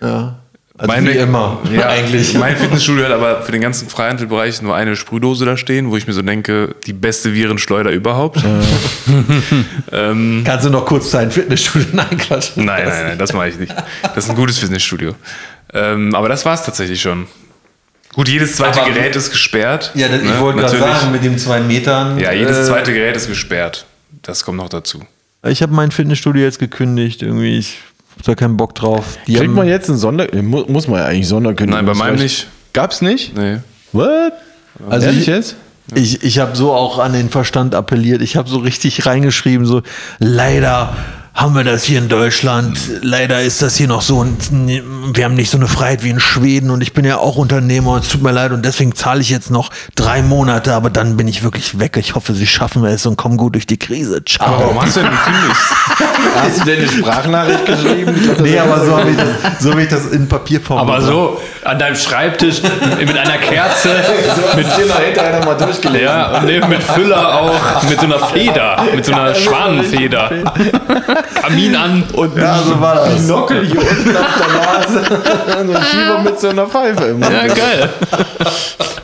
[0.00, 0.41] Ja.
[0.88, 2.34] Also wie immer, Ja, eigentlich.
[2.34, 6.06] Mein Fitnessstudio hat aber für den ganzen Freihandelbereich nur eine Sprühdose da stehen, wo ich
[6.06, 8.42] mir so denke, die beste Virenschleuder überhaupt.
[9.92, 12.50] ähm, Kannst du noch kurz dein Fitnessstudio Nein, Quatsch.
[12.56, 13.74] Nein, nein, nein, das mache ich nicht.
[14.02, 15.14] Das ist ein gutes Fitnessstudio.
[15.72, 17.26] Ähm, aber das war es tatsächlich schon.
[18.14, 19.90] Gut, jedes zweite Aber- Gerät ist gesperrt.
[19.94, 22.18] Ja, das, ich ne, wollte gerade sagen, mit den zwei Metern.
[22.18, 23.86] Ja, jedes äh, zweite Gerät ist gesperrt.
[24.22, 25.04] Das kommt noch dazu.
[25.44, 27.22] Ich habe mein Fitnessstudio jetzt gekündigt.
[27.22, 27.78] Irgendwie, ich
[28.24, 29.18] da keinen Bock drauf.
[29.26, 30.32] Die Kriegt man jetzt einen Sonder...
[30.32, 31.84] äh, Mu muss man ja eigentlich Sonderkündigung.
[31.84, 32.46] Nein, bei meinem nicht.
[32.72, 33.36] Gab's nicht?
[33.36, 33.58] Nee.
[33.92, 34.32] What?
[34.88, 35.56] Also Ehrlich ich- jetzt?
[35.94, 38.22] Ich, ich habe so auch an den Verstand appelliert.
[38.22, 39.82] Ich habe so richtig reingeschrieben, so
[40.20, 40.96] leider
[41.34, 42.78] haben wir das hier in Deutschland.
[43.00, 44.18] Leider ist das hier noch so.
[44.18, 44.36] Und
[45.16, 46.70] wir haben nicht so eine Freiheit wie in Schweden.
[46.70, 47.92] Und ich bin ja auch Unternehmer.
[47.92, 48.52] Und es tut mir leid.
[48.52, 50.74] Und deswegen zahle ich jetzt noch drei Monate.
[50.74, 51.96] Aber dann bin ich wirklich weg.
[51.96, 54.22] Ich hoffe, sie schaffen es und kommen gut durch die Krise.
[54.24, 54.60] Ciao.
[54.60, 55.56] Warum hast du denn gekündigt?
[56.36, 58.14] Hast du denn eine Sprachnachricht geschrieben?
[58.22, 61.12] Glaub, Nee, aber so habe ich, das- so hab ich das in Papierform Aber gebracht.
[61.12, 62.60] so, an deinem Schreibtisch
[62.98, 63.90] mit einer Kerze,
[64.56, 66.06] mit dir noch hinterher mal durchgelesen.
[66.06, 70.30] ja, und neben mit Füller auch, mit so einer Feder, mit so einer Schwanenfeder.
[71.40, 72.02] Kamin an.
[72.14, 73.14] Und Ja, so war das.
[73.14, 75.04] Binockel hier unten auf der Nase.
[75.66, 77.32] so ein Schieber mit so einer Pfeife im Mund.
[77.32, 77.88] Ja, geil.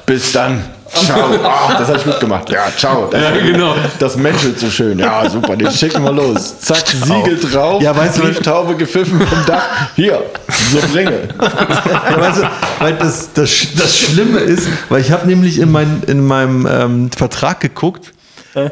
[0.06, 0.64] Bis dann.
[1.04, 1.28] Ciao.
[1.44, 2.50] Ah, das habe ich gut gemacht.
[2.50, 3.08] Ja, ciao.
[3.10, 3.74] Das, Ja, genau.
[3.98, 4.98] das menschelt so schön.
[4.98, 5.56] Ja, super.
[5.56, 6.60] Den schicken wir los.
[6.60, 7.82] Zack, Siegel drauf.
[7.82, 9.66] Ja, weißt du, Brieftaube gepfiffen vom Dach.
[9.96, 10.22] Hier,
[10.70, 11.28] so bringe.
[11.40, 16.02] Ja, weißt du, weil das, das, das Schlimme ist, weil ich habe nämlich in, mein,
[16.06, 18.12] in meinem ähm, Vertrag geguckt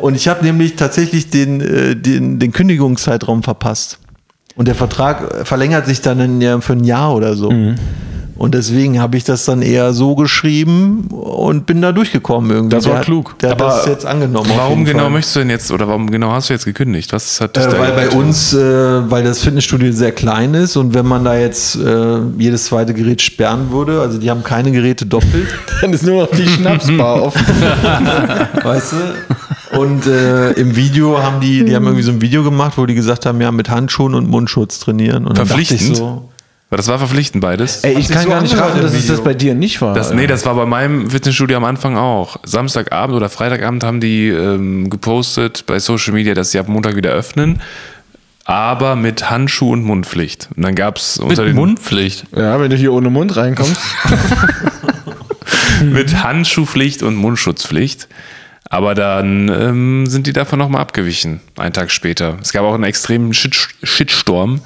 [0.01, 3.99] und ich habe nämlich tatsächlich den, äh, den, den Kündigungszeitraum verpasst.
[4.57, 7.53] Und der Vertrag verlängert sich dann in, ja, für ein Jahr oder so.
[8.39, 12.77] Und deswegen habe ich das dann eher so geschrieben und bin da durchgekommen irgendwie.
[12.77, 13.39] Das war Der hat- klug.
[13.39, 14.51] Der hat Aber das jetzt angenommen.
[14.55, 15.11] Warum genau Fall.
[15.11, 17.13] möchtest du denn jetzt, oder warum genau hast du jetzt gekündigt?
[17.15, 21.07] Was hat Äh, weil bei uns, äh, weil das Fitnessstudio sehr klein ist und wenn
[21.07, 25.49] man da jetzt äh, jedes zweite Gerät sperren würde, also die haben keine Geräte doppelt,
[25.81, 27.45] Dann ist nur noch die Schnapsbar offen.
[28.63, 29.79] weißt du?
[29.79, 32.95] Und äh, im Video haben die, die haben irgendwie so ein Video gemacht, wo die
[32.95, 35.27] gesagt haben, ja, mit Handschuhen und Mundschutz trainieren.
[35.27, 35.97] Und dann dachte ich Verpflichtend?
[35.97, 36.29] so,
[36.69, 37.85] Weil das war verpflichtend beides.
[37.85, 39.95] Ey, ich kann so gar nicht im dass es das bei dir nicht war.
[39.95, 42.39] Das, nee, das war bei meinem Fitnessstudio am Anfang auch.
[42.43, 47.11] Samstagabend oder Freitagabend haben die ähm, gepostet bei Social Media, dass sie ab Montag wieder
[47.11, 47.63] öffnen,
[48.45, 50.49] aber mit Handschuh und Mundpflicht.
[50.57, 52.25] Und dann gab es unter Mit den Mundpflicht.
[52.35, 53.81] ja, wenn du hier ohne Mund reinkommst.
[55.85, 58.09] mit Handschuhpflicht und Mundschutzpflicht.
[58.69, 62.39] Aber dann ähm, sind die davon nochmal abgewichen, einen Tag später.
[62.43, 64.61] Es gab auch einen extremen Shit Shitstorm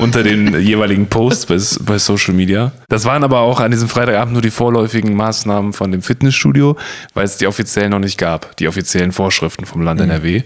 [0.00, 2.72] unter den jeweiligen Posts bei, bei Social Media.
[2.88, 6.76] Das waren aber auch an diesem Freitagabend nur die vorläufigen Maßnahmen von dem Fitnessstudio,
[7.14, 10.42] weil es die offiziellen noch nicht gab, die offiziellen Vorschriften vom Land NRW.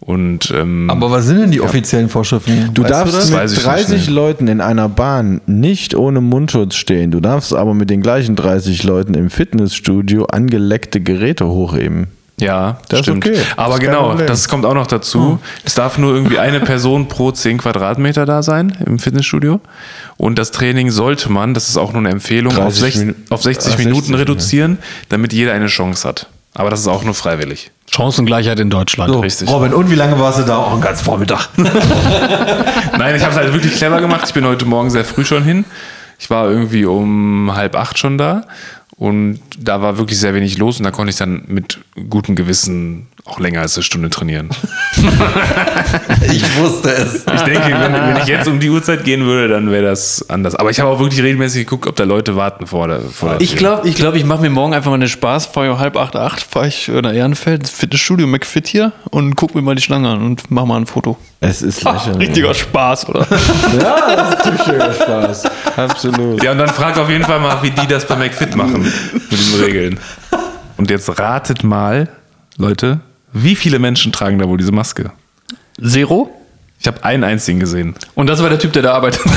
[0.00, 2.70] Und ähm, aber was sind denn die offiziellen Vorschriften?
[2.72, 3.32] Du Weißt darfst?
[3.32, 4.14] Weiß mit ich nicht, 30 ne.
[4.14, 7.10] Leuten in einer Bahn nicht ohne Mundschutz stehen.
[7.10, 12.06] Du darfst aber mit den gleichen 30 Leuten im Fitnessstudio angeleckte Geräte hochheben.
[12.40, 13.26] Ja, Das stimmt.
[13.26, 13.38] okay.
[13.56, 15.38] Aber Das genau, das kommt auch noch dazu.
[15.64, 19.60] Es darf nur irgendwie eine Person pro 10 Quadratmeter da sein im Fitnessstudio.
[20.16, 23.42] Und das Training sollte man, das ist auch nur eine Empfehlung, auf, 30 sech, auf
[23.42, 26.26] 60 Ah, Minuten 60, reduzieren, damit jeder eine Chance hat.
[26.54, 27.70] Aber das ist auch nur freiwillig.
[27.90, 29.12] Chancengleichheit in Deutschland.
[29.12, 29.48] So, richtig.
[29.48, 30.58] Robin, und wie lange warst du da?
[30.58, 31.48] Auch einen ganzen Vormittag.
[31.56, 34.22] Nein, ich habe es halt wirklich clever gemacht.
[34.26, 35.64] Ich bin heute Morgen sehr früh schon hin.
[36.18, 38.42] Ich war irgendwie um halb acht schon da.
[38.98, 41.78] Und da war wirklich sehr wenig los und da konnte ich dann mit
[42.10, 44.48] gutem Gewissen auch länger als eine Stunde trainieren.
[46.32, 47.24] ich wusste es.
[47.32, 50.56] Ich denke, wenn, wenn ich jetzt um die Uhrzeit gehen würde, dann wäre das anders.
[50.56, 53.40] Aber ich habe auch wirklich regelmäßig geguckt, ob da Leute warten vor der, vor der
[53.40, 55.46] Ich glaube, ich, glaub, ich mache mir morgen einfach mal einen Spaß.
[55.46, 59.56] Fahre um halb acht, acht, fahre ich nach Ehrenfeld, ins Fitnessstudio McFit hier und gucke
[59.56, 61.18] mir mal die Schlange an und mache mal ein Foto.
[61.40, 62.28] Es ist lächerlich.
[62.28, 63.24] Richtiger Spaß, oder?
[63.80, 65.44] Ja, das ist ein schöner Spaß.
[65.76, 66.42] Absolut.
[66.42, 69.32] Ja, und dann frag auf jeden Fall mal, wie die das bei McFit machen mit
[69.32, 70.00] diesen Regeln.
[70.76, 72.08] Und jetzt ratet mal,
[72.56, 73.00] Leute,
[73.32, 75.12] wie viele Menschen tragen da wohl diese Maske?
[75.82, 76.30] Zero?
[76.80, 77.94] Ich habe einen einzigen gesehen.
[78.14, 79.22] Und das war der Typ, der da arbeitet.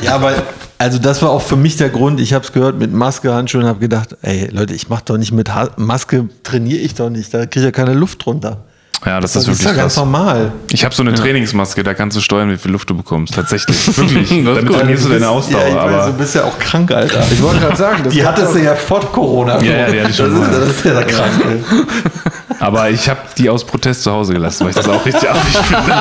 [0.00, 0.32] Ja, aber
[0.78, 2.20] also das war auch für mich der Grund.
[2.20, 5.18] Ich habe es gehört mit Maske, Handschuhen und habe gedacht, ey Leute, ich mache doch
[5.18, 7.34] nicht mit ha Maske, trainiere ich doch nicht.
[7.34, 8.64] Da kriege ich ja keine Luft drunter.
[9.06, 10.52] Ja, das, Das ist ist wirklich ja ganz normal.
[10.70, 13.32] Ich habe so eine Trainingsmaske, da kannst du steuern, wie viel Luft du bekommst.
[13.34, 13.96] Tatsächlich.
[13.96, 14.28] Wirklich.
[14.44, 15.60] Damit trainierst du deine Ja, Ausdauer.
[15.62, 17.22] weiß, aber du bist ja auch krank, Alter.
[17.30, 19.62] Ich wollte gerade sagen, das Die hattest du ja vor Corona.
[19.62, 21.64] Ja, ja, die hatte ich schon das, das ist ja der Kranke.
[22.60, 25.56] Aber ich habe die aus Protest zu Hause gelassen, weil ich das auch richtig affig
[25.58, 25.94] finde.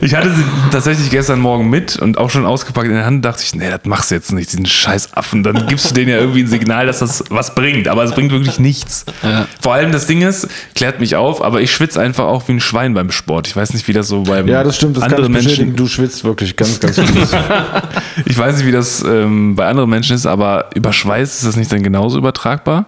[0.00, 3.24] Ich hatte sie tatsächlich gestern Morgen mit und auch schon ausgepackt in der Hand.
[3.24, 5.42] Dachte ich, nee, das machst du jetzt nicht, diesen scheiß Affen.
[5.42, 7.88] Dann gibst du denen ja irgendwie ein Signal, dass das was bringt.
[7.88, 9.04] Aber es bringt wirklich nichts.
[9.22, 9.46] Ja.
[9.60, 12.60] Vor allem das Ding ist, klärt mich auf, aber ich schwitze einfach auch wie ein
[12.60, 13.46] Schwein beim Sport.
[13.46, 15.32] Ich weiß nicht, wie das so beim Ja, das stimmt, das kann ich anderen.
[15.32, 15.76] Menschen.
[15.76, 17.30] Du schwitzt wirklich ganz, ganz fies.
[18.26, 21.56] Ich weiß nicht, wie das ähm, bei anderen Menschen ist, aber über Schweiß ist das
[21.56, 22.86] nicht dann genauso übertragbar?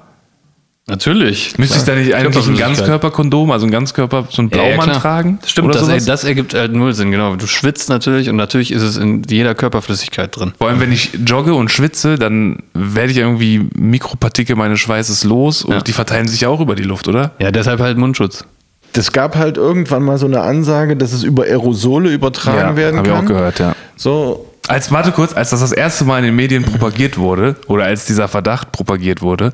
[0.88, 1.58] Natürlich.
[1.58, 2.56] Müsste ich da nicht eigentlich ein.
[2.56, 5.00] Ganzkörperkondom, also ein Ganzkörper, so ein Ja, ja, Blaumann klar.
[5.00, 5.38] tragen?
[5.44, 7.34] Stimmt, Oder das, das ergibt halt null Sinn, genau.
[7.34, 10.52] Du schwitzt natürlich und natürlich ist es in jeder Körperflüssigkeit drin.
[10.56, 15.64] Vor allem, wenn ich jogge und schwitze, dann werde ich irgendwie Mikropartikel meines Schweißes los
[15.64, 15.80] und Ja.
[15.80, 17.32] die verteilen sich ja auch über die Luft, oder?
[17.40, 18.44] Ja, deshalb halt Mundschutz.
[18.92, 23.08] Es gab halt irgendwann mal so eine Ansage, dass es über Aerosole übertragen werden habe
[23.08, 23.24] ich kann.
[23.24, 23.74] auch gehört, ja.
[23.96, 27.84] So, Als, warte kurz, als das das erste Mal in den Medien propagiert wurde, oder
[27.84, 29.52] als dieser Verdacht propagiert wurde,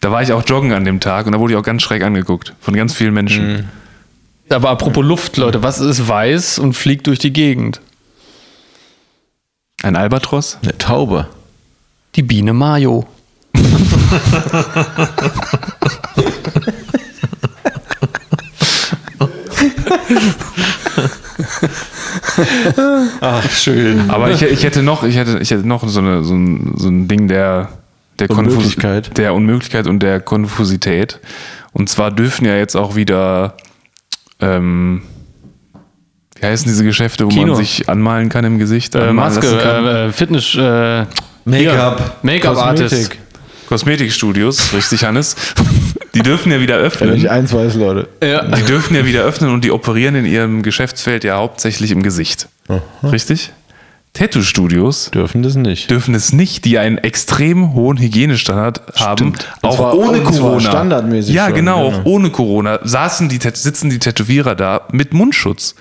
[0.00, 2.02] da war ich auch joggen an dem Tag und da wurde ich auch ganz schräg
[2.02, 2.54] angeguckt.
[2.60, 3.70] Von ganz vielen Menschen.
[4.50, 7.80] Aber apropos Luft, Leute, was ist weiß und fliegt durch die Gegend?
[9.82, 10.58] Ein Albatros?
[10.62, 11.28] eine Taube.
[12.16, 13.06] Die Biene Mayo.
[23.20, 24.10] Ach, schön.
[24.10, 26.88] Aber ich, ich hätte noch, ich hätte, ich hätte noch so, eine, so, ein, so
[26.88, 27.68] ein Ding der,
[28.18, 29.16] der, Konfus- Unmöglichkeit.
[29.18, 31.20] der Unmöglichkeit und der Konfusität.
[31.72, 33.54] Und zwar dürfen ja jetzt auch wieder
[34.40, 35.02] ähm,
[36.40, 37.48] wie heißen diese Geschäfte, wo Kino.
[37.48, 38.94] man sich anmalen kann im Gesicht?
[38.94, 41.04] Äh, Maske, äh, äh, Fitness, äh,
[41.44, 42.18] Make-up.
[42.22, 43.18] Make-up-Artist.
[43.70, 44.08] Kosmetik.
[44.08, 45.36] Kosmetikstudios, richtig, Hannes.
[46.14, 47.14] Die dürfen ja wieder Wenn öffnen.
[47.16, 48.08] ich eins weiß, Leute.
[48.22, 48.42] Ja.
[48.44, 52.48] Die dürfen ja wieder öffnen und die operieren in ihrem Geschäftsfeld ja hauptsächlich im Gesicht.
[53.04, 53.52] Richtig?
[54.12, 55.88] Tattoo-Studios Dürfen das nicht.
[55.88, 59.34] dürfen es nicht, die einen extrem hohen Hygienestandard haben.
[59.62, 60.68] Auch zwar- ohne Corona.
[60.68, 62.00] standardmäßig Ja, schon, genau, genau.
[62.00, 65.76] auch ohne Corona saßen die, sitzen die Tätowierer da mit Mundschutz.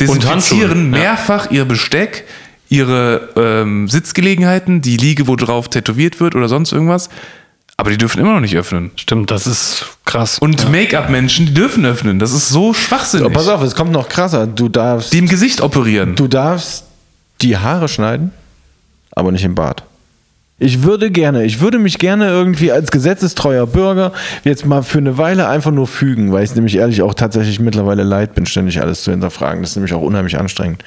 [0.00, 0.98] Desinfizieren Handschuhen, ja.
[0.98, 2.24] mehrfach ihr Besteck,
[2.72, 7.08] ihre ähm, Sitzgelegenheiten, die Liege, wo drauf tätowiert wird oder sonst irgendwas.
[7.76, 8.90] Aber die dürfen immer noch nicht öffnen.
[8.96, 10.38] Stimmt, das ist krass.
[10.38, 12.18] Und Make-up-Menschen, die dürfen öffnen.
[12.18, 13.26] Das ist so schwachsinnig.
[13.26, 14.46] Oh, pass auf, es kommt noch krasser.
[14.46, 16.14] Du darfst, Die im Gesicht operieren.
[16.14, 16.84] du darfst
[17.40, 18.30] die Haare schneiden,
[19.10, 19.82] aber nicht im Bart.
[20.62, 24.12] Ich würde gerne, ich würde mich gerne irgendwie als gesetzestreuer Bürger
[24.44, 28.04] jetzt mal für eine Weile einfach nur fügen, weil ich nämlich ehrlich auch tatsächlich mittlerweile
[28.04, 29.62] leid bin, ständig alles zu hinterfragen.
[29.62, 30.84] Das ist nämlich auch unheimlich anstrengend.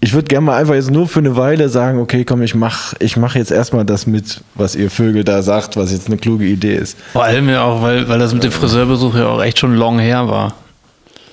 [0.00, 2.94] Ich würde gerne mal einfach jetzt nur für eine Weile sagen, okay, komm, ich mach,
[2.98, 6.44] ich mach jetzt erstmal das mit, was ihr Vögel da sagt, was jetzt eine kluge
[6.44, 6.98] Idee ist.
[7.12, 10.00] Vor allem ja auch, weil, weil das mit dem Friseurbesuch ja auch echt schon long
[10.00, 10.54] her war.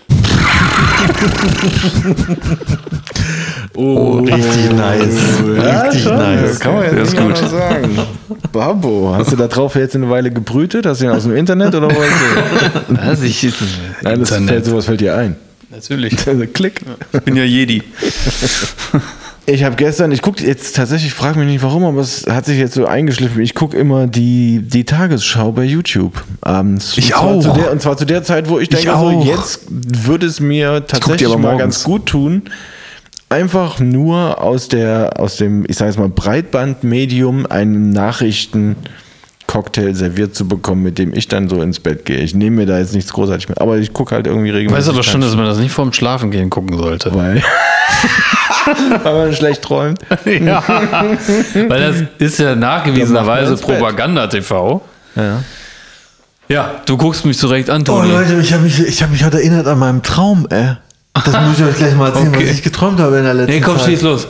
[3.75, 5.39] Oh, richtig nice.
[5.47, 6.59] richtig nice.
[6.59, 7.49] Kann man jetzt ist nicht gut.
[7.49, 7.97] sagen.
[8.51, 10.85] Babo, hast du da drauf jetzt eine Weile gebrütet?
[10.85, 12.99] Hast du ihn aus dem Internet oder was?
[12.99, 13.51] Also ich,
[14.01, 15.35] Nein, das fällt, sowas fällt dir ein.
[15.71, 16.15] Natürlich.
[16.27, 16.81] Also Klick.
[17.13, 17.81] Ich bin ja Jedi.
[19.45, 22.57] Ich habe gestern, ich gucke jetzt tatsächlich, frage mich nicht warum, aber es hat sich
[22.57, 23.41] jetzt so eingeschliffen.
[23.41, 26.97] Ich gucke immer die, die Tagesschau bei YouTube abends.
[26.97, 27.41] Ich und zwar auch.
[27.41, 29.25] Zu der, und zwar zu der Zeit, wo ich denke, so, auch.
[29.25, 32.43] jetzt würde es mir tatsächlich aber mal ganz gut tun,
[33.33, 40.47] einfach nur aus, der, aus dem, ich sage es mal, Breitbandmedium einen Nachrichten-Cocktail serviert zu
[40.47, 42.19] bekommen, mit dem ich dann so ins Bett gehe.
[42.19, 44.87] Ich nehme mir da jetzt nichts großartig mit, aber ich gucke halt irgendwie Ich regelmäßig.
[44.87, 47.13] weiß aber schon, dass man das nicht vorm Schlafengehen gucken sollte.
[47.13, 47.41] weil,
[49.03, 49.99] weil man schlecht träumt.
[50.25, 50.63] Ja.
[51.67, 53.55] Weil das ist ja nachgewiesenerweise.
[53.57, 54.81] Propaganda-TV.
[55.15, 55.43] Ja.
[56.49, 58.11] Ja, du guckst mich zurecht an, Oh Toni.
[58.11, 60.75] Leute, ich habe mich, ich hab mich heute erinnert an meinen Traum, ey.
[61.25, 62.45] Das muss ich euch gleich mal erzählen, Okay.
[62.47, 63.87] was ich geträumt habe in der letzten Nee, komm, Zeit.
[63.87, 64.27] schieß los.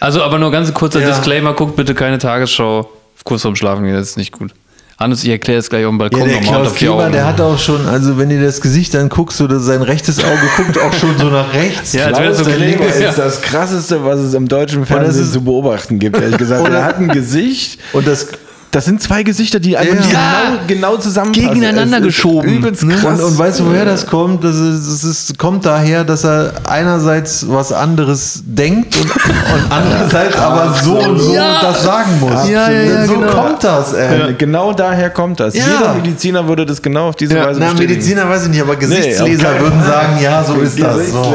[0.00, 1.08] Also, aber nur ganz kurzer Ja.
[1.08, 2.88] Disclaimer: guckt bitte keine Tagesschau
[3.24, 4.52] kurz vorm Schlafen gehen, das ist nicht gut.
[4.98, 7.40] Hannes, ich erkläre es gleich auf dem Ja, Balkon der nochmal Klaus Kleber, der hat
[7.40, 11.16] auch schon, also wenn ihr das Gesicht anguckst, oder sein rechtes Auge guckt auch schon
[11.18, 11.92] so nach rechts.
[11.92, 12.78] Ja, so Klaus gelingt.
[12.80, 13.10] Kleber Ja.
[13.10, 16.62] ist das krasseste, was es im deutschen Fernsehen zu beobachten gibt, ehrlich gesagt.
[16.68, 17.78] Oder- er hat ein Gesicht.
[17.92, 18.28] Und das
[18.70, 20.42] Das sind zwei Gesichter, die einfach Ja.
[20.50, 21.48] genau, genau zusammenpassen.
[21.54, 22.48] Gegeneinander geschoben.
[22.58, 22.94] Übelst Ne?
[22.96, 23.20] krass.
[23.20, 24.44] Und, und weißt du, woher das kommt?
[24.44, 30.36] Das, ist, das ist, kommt daher, dass er einerseits was anderes denkt und, und andererseits
[30.36, 32.48] aber so und so das sagen muss.
[32.48, 33.32] Ja, ja, ja, so genau.
[33.32, 34.34] kommt das, ey.
[34.36, 35.54] Genau daher kommt das.
[35.54, 35.64] Ja.
[35.64, 37.72] Jeder Mediziner würde das genau auf diese Ja, Weise Na.
[37.74, 41.10] Mediziner weiß ich nicht, aber Gesichtsleser keinen würden sagen, ja, so ist das.
[41.10, 41.34] So.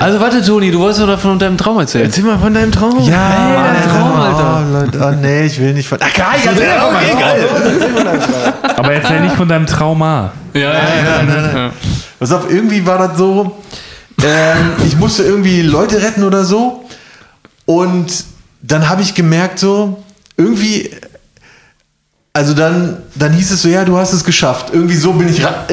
[0.00, 2.06] Also, warte, Toni, du wolltest doch davon deinem Traum erzählen.
[2.06, 2.98] Erzähl mal von deinem Traum.
[3.08, 4.64] Ja, dein Traum, Alter.
[4.68, 5.98] Oh, Leute, oh, nee, ich will nicht von.
[6.02, 7.48] Ach, geil, ja, okay, geil.
[8.76, 10.32] Aber erzähl nicht von deinem Trauma.
[10.52, 11.56] Ja, ja, ja.
[11.56, 11.70] ja.
[12.18, 13.56] Pass auf, irgendwie war das so,
[14.22, 16.84] ähm, ich musste irgendwie Leute retten oder so.
[17.66, 18.24] Und
[18.62, 20.02] dann habe ich gemerkt, so,
[20.36, 20.90] irgendwie,
[22.32, 24.66] also dann, dann hieß es so, ja, du hast es geschafft.
[24.72, 25.66] Irgendwie so bin ich, ra-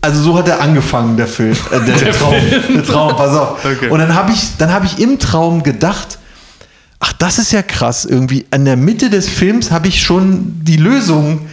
[0.00, 2.34] also so hat er angefangen, der Film, äh, der, der Traum,
[2.74, 3.64] der Traum, pass auf.
[3.64, 3.88] Okay.
[3.88, 6.18] Und dann habe ich, dann habe ich im Traum gedacht,
[7.00, 10.76] ach, das ist ja krass, irgendwie, an der Mitte des Films habe ich schon die
[10.76, 11.46] Lösung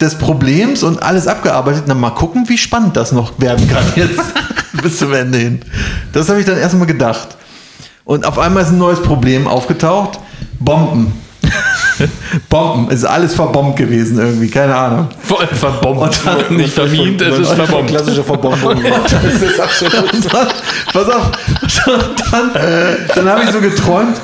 [0.00, 1.84] des Problems und alles abgearbeitet.
[1.86, 4.20] Na, mal gucken, wie spannend das noch werden kann jetzt
[4.82, 5.60] bis zum Ende hin.
[6.12, 7.36] Das habe ich dann erstmal gedacht.
[8.04, 10.20] Und auf einmal ist ein neues Problem aufgetaucht.
[10.60, 11.12] Bomben.
[12.48, 12.88] Bomben.
[12.90, 15.08] Es ist alles verbombt gewesen irgendwie, keine Ahnung.
[15.22, 16.20] Voll verbombt.
[16.50, 17.90] Nicht vermint, es ist verbombt.
[17.90, 18.76] Klassische Verbombung.
[18.82, 20.48] das ist absolut dann,
[20.92, 21.30] pass auf,
[22.30, 22.50] dann,
[23.14, 24.20] dann habe ich so geträumt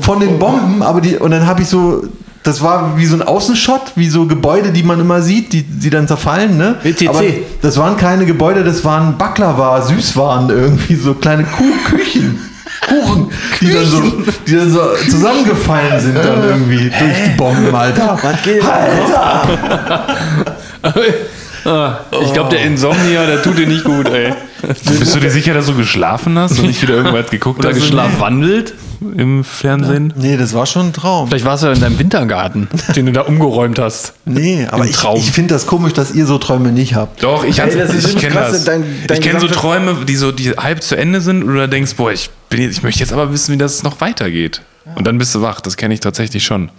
[0.00, 2.02] von den Bomben, aber die, und dann habe ich so,
[2.42, 5.90] das war wie so ein Außenshot, wie so Gebäude, die man immer sieht, die, die
[5.90, 6.76] dann zerfallen, ne?
[6.82, 7.08] WTC.
[7.08, 7.22] Aber
[7.62, 12.38] das waren keine Gebäude, das waren Baklava, Süßwaren, irgendwie so kleine Kuh Küchen.
[12.80, 14.00] Kuchen, die dann, so,
[14.46, 18.18] die dann so zusammengefallen sind dann irgendwie durch die Bomben, Alter.
[18.22, 18.62] Was geht?
[21.66, 24.32] Ah, ich glaube, der Insomnia, der tut dir nicht gut, ey.
[24.62, 27.76] Bist du dir sicher, dass du geschlafen hast und nicht wieder irgendwas geguckt Oder hast
[27.76, 28.74] geschlafwandelt?
[29.16, 30.14] im Fernsehen?
[30.16, 31.28] Nee, das war schon ein Traum.
[31.28, 32.66] Vielleicht warst du ja in deinem Wintergarten,
[32.96, 34.14] den du da umgeräumt hast.
[34.24, 37.22] Nee, aber ich, ich finde das komisch, dass ihr so Träume nicht habt.
[37.22, 38.64] Doch, ich, Ey, das ist ich kenne krass, das.
[38.64, 41.68] dein- dein ich kenne so Träume, die so die halb zu Ende sind oder du
[41.68, 44.62] denkst, boah, ich, bin jetzt, ich möchte jetzt aber wissen, wie das noch weitergeht.
[44.94, 46.70] Und dann bist du wach, das kenne ich tatsächlich schon.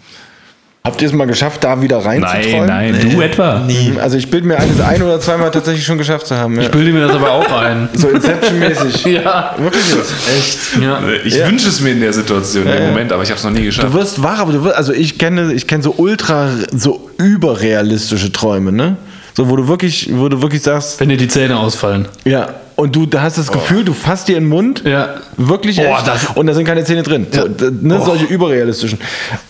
[0.88, 2.66] Habt ihr es mal geschafft, da wieder reinzuträumen?
[2.66, 3.60] Nein, nein, du etwa.
[3.60, 6.56] Mhm, Also ich bilde mir eines ein oder zweimal tatsächlich schon geschafft zu haben.
[6.56, 6.62] Ja.
[6.64, 7.90] Ich bilde mir das aber auch ein.
[7.94, 9.06] So Inception-mäßig.
[9.06, 9.56] Ja.
[9.58, 10.14] Wirklich jetzt.
[10.38, 10.82] Echt?
[10.82, 11.00] Ja.
[11.26, 13.60] Ich wünsche es mir in der Situation im Moment, aber ich habe es noch nie
[13.60, 13.94] Du geschafft.
[13.94, 18.72] wirst wach, aber du wirst, also ich kenne, ich kenne so ultra, so überrealistische Träume,
[18.72, 18.96] ne?
[19.34, 22.08] So, wo du wirklich, wo du wirklich sagst, Wenn dir die Zähne ausfallen.
[22.26, 25.16] ja, und du da hast das Gefühl, du fasst dir in den Mund, Ja.
[25.36, 27.28] wirklich das- und da sind keine Zähne drin.
[27.32, 29.00] So, d- ne, solche überrealistischen.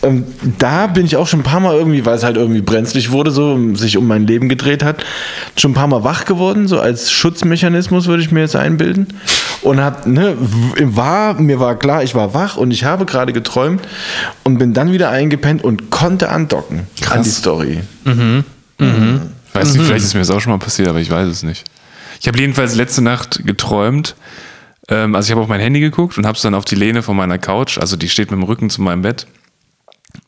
[0.01, 0.23] Ähm,
[0.57, 3.29] da bin ich auch schon ein paar Mal irgendwie, weil es halt irgendwie brenzlig wurde,
[3.31, 5.03] so sich um mein Leben gedreht hat,
[5.57, 9.07] schon ein paar Mal wach geworden, so als Schutzmechanismus würde ich mir jetzt einbilden.
[9.61, 10.35] Und hab, ne,
[10.79, 13.81] war, mir war klar, ich war wach und ich habe gerade geträumt
[14.43, 17.79] und bin dann wieder eingepennt und konnte andocken an die Story.
[18.05, 21.43] Ich weiß nicht, vielleicht ist mir das auch schon mal passiert, aber ich weiß es
[21.43, 21.65] nicht.
[22.19, 24.15] Ich habe jedenfalls letzte Nacht geträumt.
[24.89, 27.03] Ähm, also ich habe auf mein Handy geguckt und habe es dann auf die Lehne
[27.03, 29.27] von meiner Couch, also die steht mit dem Rücken zu meinem Bett,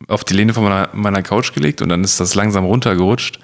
[0.07, 3.39] auf die Lehne von meiner, meiner Couch gelegt und dann ist das langsam runtergerutscht.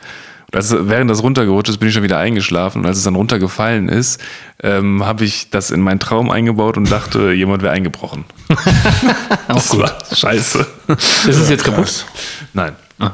[0.51, 3.15] Und als, während das runtergerutscht ist, bin ich schon wieder eingeschlafen und als es dann
[3.15, 4.21] runtergefallen ist,
[4.61, 8.25] ähm, habe ich das in meinen Traum eingebaut und dachte, jemand wäre eingebrochen.
[9.47, 9.91] Auch gut.
[10.13, 10.67] scheiße.
[10.87, 12.05] Ist es jetzt kaputt?
[12.53, 12.75] Nein.
[12.99, 13.11] Ah,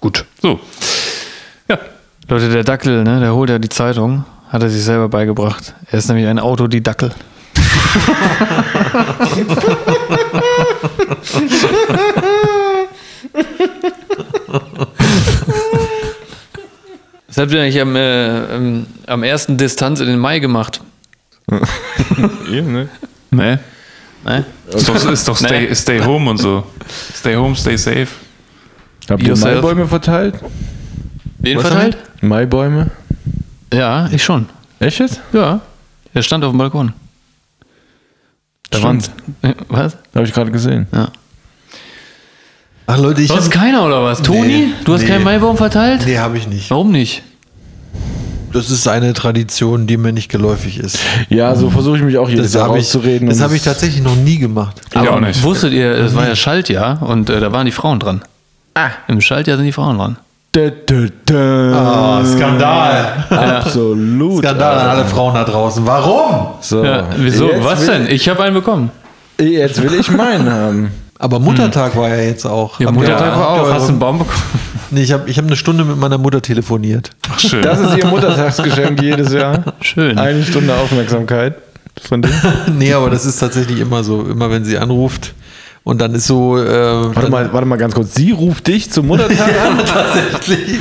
[0.00, 0.24] gut.
[0.42, 0.60] So.
[1.68, 1.78] Ja.
[2.28, 5.74] Leute, der Dackel, ne, der holt ja die Zeitung, hat er sich selber beigebracht.
[5.90, 7.10] Er ist nämlich ein Autodidackel.
[17.26, 20.80] Was habt ihr eigentlich am, äh, am ersten Distanz in den Mai gemacht?
[23.30, 23.58] Nee.
[24.22, 24.44] Ne?
[24.72, 25.74] Ist doch, ist doch stay, Nee.
[25.74, 26.64] stay home und so.
[27.12, 28.06] Stay home, stay safe.
[29.10, 29.56] Habt ihr Yourself.
[29.56, 30.36] Maibäume verteilt?
[31.38, 31.96] Den Was verteilt?
[32.20, 32.92] Maibäume?
[33.72, 34.46] Ja, ich schon.
[34.78, 35.20] Echt jetzt?
[35.32, 35.60] Ja.
[36.14, 36.92] Der stand auf dem Balkon.
[38.70, 39.56] Da waren Stimmt.
[39.68, 39.96] Was?
[40.14, 40.86] Habe ich gerade gesehen.
[40.92, 41.08] Ja.
[42.86, 44.20] Ach Leute, ich Sonst hab, keiner oder was?
[44.20, 45.08] Toni, Nee, du hast nee.
[45.08, 46.02] keinen Maibaum verteilt?
[46.04, 46.70] Nee, habe ich nicht.
[46.70, 47.22] Warum nicht?
[48.52, 50.98] Das ist eine Tradition, die mir nicht geläufig ist.
[51.30, 53.28] Ja, so versuche ich mich auch jedes Das Jahr habe ich, rauszureden.
[53.28, 54.80] das und hab ich tatsächlich noch nie gemacht.
[54.90, 55.42] Ich auch nicht.
[55.42, 58.22] wusstet ihr, es war ja Schaltjahr und äh, da waren die Frauen dran.
[58.74, 58.90] Ah.
[59.08, 60.18] Im Schaltjahr sind die Frauen dran.
[60.54, 61.74] Dö, dö, dö.
[61.74, 63.26] Ah, Skandal.
[63.28, 64.38] Absolut.
[64.38, 65.84] Skandal an alle Frauen da draußen.
[65.84, 66.50] Warum?
[66.60, 67.50] So, Ja, wieso?
[67.50, 68.06] Jetzt Was denn?
[68.08, 68.90] Ich habe einen bekommen.
[69.40, 70.90] Jetzt will ich meinen haben.
[71.18, 72.78] Aber Muttertag war ja jetzt auch.
[72.78, 73.74] Ja, Muttertag war habt ihr auch.
[73.74, 74.42] Hast du einen Baum bekommen?
[74.90, 77.10] Nee, ich habe ich hab eine Stunde mit meiner Mutter telefoniert.
[77.28, 77.62] Ach, schön.
[77.62, 79.74] Das ist ihr Muttertagsgeschenk jedes Jahr.
[79.80, 80.16] Schön.
[80.18, 81.56] Eine Stunde Aufmerksamkeit
[82.00, 82.30] von dir.
[82.78, 84.20] nee, aber das ist tatsächlich immer so.
[84.22, 85.34] Immer wenn sie anruft
[85.84, 86.58] und dann ist so.
[86.58, 88.14] Äh, Warte mal, warte mal ganz kurz.
[88.14, 89.78] Sie ruft dich zum Muttertag an?
[89.86, 90.80] tatsächlich.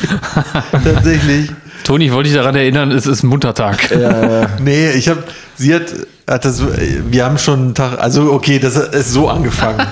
[0.83, 1.51] tatsächlich.
[1.83, 3.89] Toni, ich wollte dich daran erinnern, es ist Muttertag.
[4.59, 5.23] Nee, ich habe,
[5.55, 5.83] sie hat,
[6.29, 9.85] hat das, wir haben schon einen Tag, also okay, das ist so angefangen.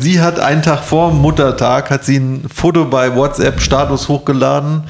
[0.00, 4.82] Sie hat einen Tag vor Muttertag, hat sie ein Foto bei WhatsApp Status hochgeladen.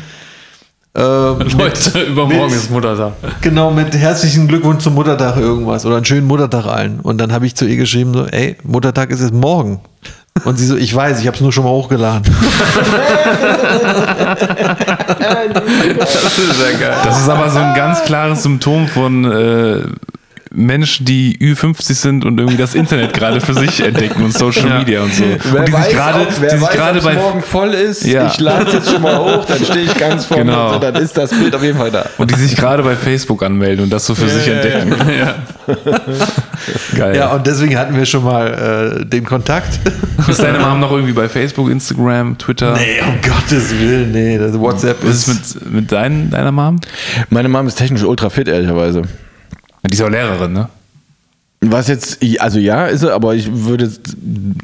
[0.96, 1.00] Äh,
[1.56, 3.12] Leute, übermorgen mit- ist Muttertag.
[3.42, 7.00] Genau, mit herzlichen Glückwunsch zum Muttertag irgendwas oder einen schönen Muttertag allen.
[7.00, 9.80] Und dann habe ich zu ihr geschrieben, so, ey, Muttertag ist jetzt morgen.
[10.44, 12.22] Und sie so, ich weiß, ich habe es nur schon mal hochgeladen.
[15.98, 16.96] Das ist ja geil.
[17.04, 19.82] Das ist aber so ein ganz klares Symptom von äh,
[20.52, 24.78] Menschen, die Ü50 sind und irgendwie das Internet gerade für sich entdecken und Social Ja.
[24.78, 25.22] Media und so.
[25.52, 27.42] Wer und die weiß, sich gerade, auch, wer die sich weiß gerade ob's bei morgen
[27.42, 28.04] voll ist.
[28.04, 28.26] Ja.
[28.26, 30.74] Ich lade es jetzt schon mal hoch, dann stehe ich ganz vorne Genau.
[30.74, 32.04] und dann ist das Bild auf jeden Fall da.
[32.18, 34.92] und die sich gerade bei Facebook anmelden und das so für sich entdecken.
[36.96, 37.16] Geil.
[37.16, 39.78] Ja, und deswegen hatten wir schon mal äh, den Kontakt.
[40.28, 42.74] ist deine Mom noch irgendwie bei Facebook, Instagram, Twitter?
[42.74, 44.38] Nee, um Gottes Willen, nee.
[44.38, 45.28] Das WhatsApp Was ist.
[45.28, 46.76] ist mit, mit dein, deiner Mom?
[47.28, 49.02] Meine Mom ist technisch ultra fit, ehrlicherweise.
[49.90, 50.68] Die ist auch Lehrerin, ne?
[51.62, 54.16] Was jetzt, also ja, ist sie, aber ich würde, jetzt-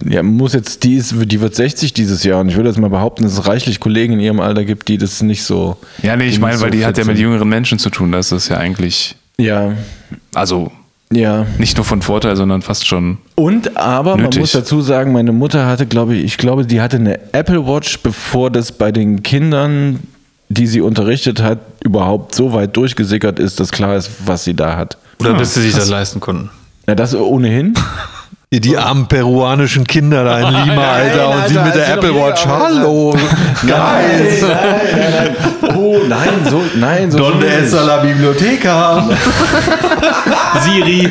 [0.08, 2.88] ja, muss jetzt, die ist, die wird 60 dieses Jahr und ich würde jetzt mal
[2.88, 5.76] behaupten, dass es reichlich Kollegen in ihrem Alter gibt, die das nicht so.
[6.02, 8.12] Ja, nee, ich meine, weil so die hat ja mit jüngeren Menschen zu tun.
[8.12, 9.72] Das ist ja eigentlich, Ja,
[10.32, 10.72] also
[11.12, 11.44] ja.
[11.58, 13.18] nicht nur von Vorteil, sondern fast schon.
[13.34, 14.40] Und aber man Nötig.
[14.40, 17.98] muss dazu sagen, meine Mutter hatte, glaube ich, ich glaube, die hatte eine Apple Watch,
[17.98, 20.00] bevor das bei den Kindern,
[20.48, 24.76] die sie unterrichtet hat, überhaupt so weit durchgesickert ist, dass klar ist, was sie da
[24.78, 24.96] hat.
[25.20, 26.50] Oder bis sie sich das leisten konnten.
[26.86, 27.74] Ja, das ohnehin.
[28.52, 32.14] Die, armen peruanischen Kinder da in Lima, Alter, und sie Alter, mit der sie Apple
[32.14, 32.46] Watch.
[32.46, 33.16] Hallo,
[33.66, 34.38] geil.
[34.40, 34.50] Nein,
[34.92, 35.76] nein, nein.
[35.76, 37.72] Oh, nein, so, nein, so Donde nicht.
[37.72, 39.08] la biblioteca?
[40.60, 41.10] Siri.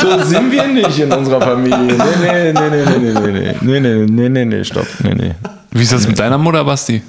[0.00, 1.78] So sind wir nicht in unserer Familie.
[1.78, 4.88] Nee, nee, nee, nee, nee, nee, nee, nee, nee, nee, nee, nee, stopp.
[5.04, 5.34] Nee, nee.
[5.70, 7.02] Wie ist das mit deiner Mutter, Basti?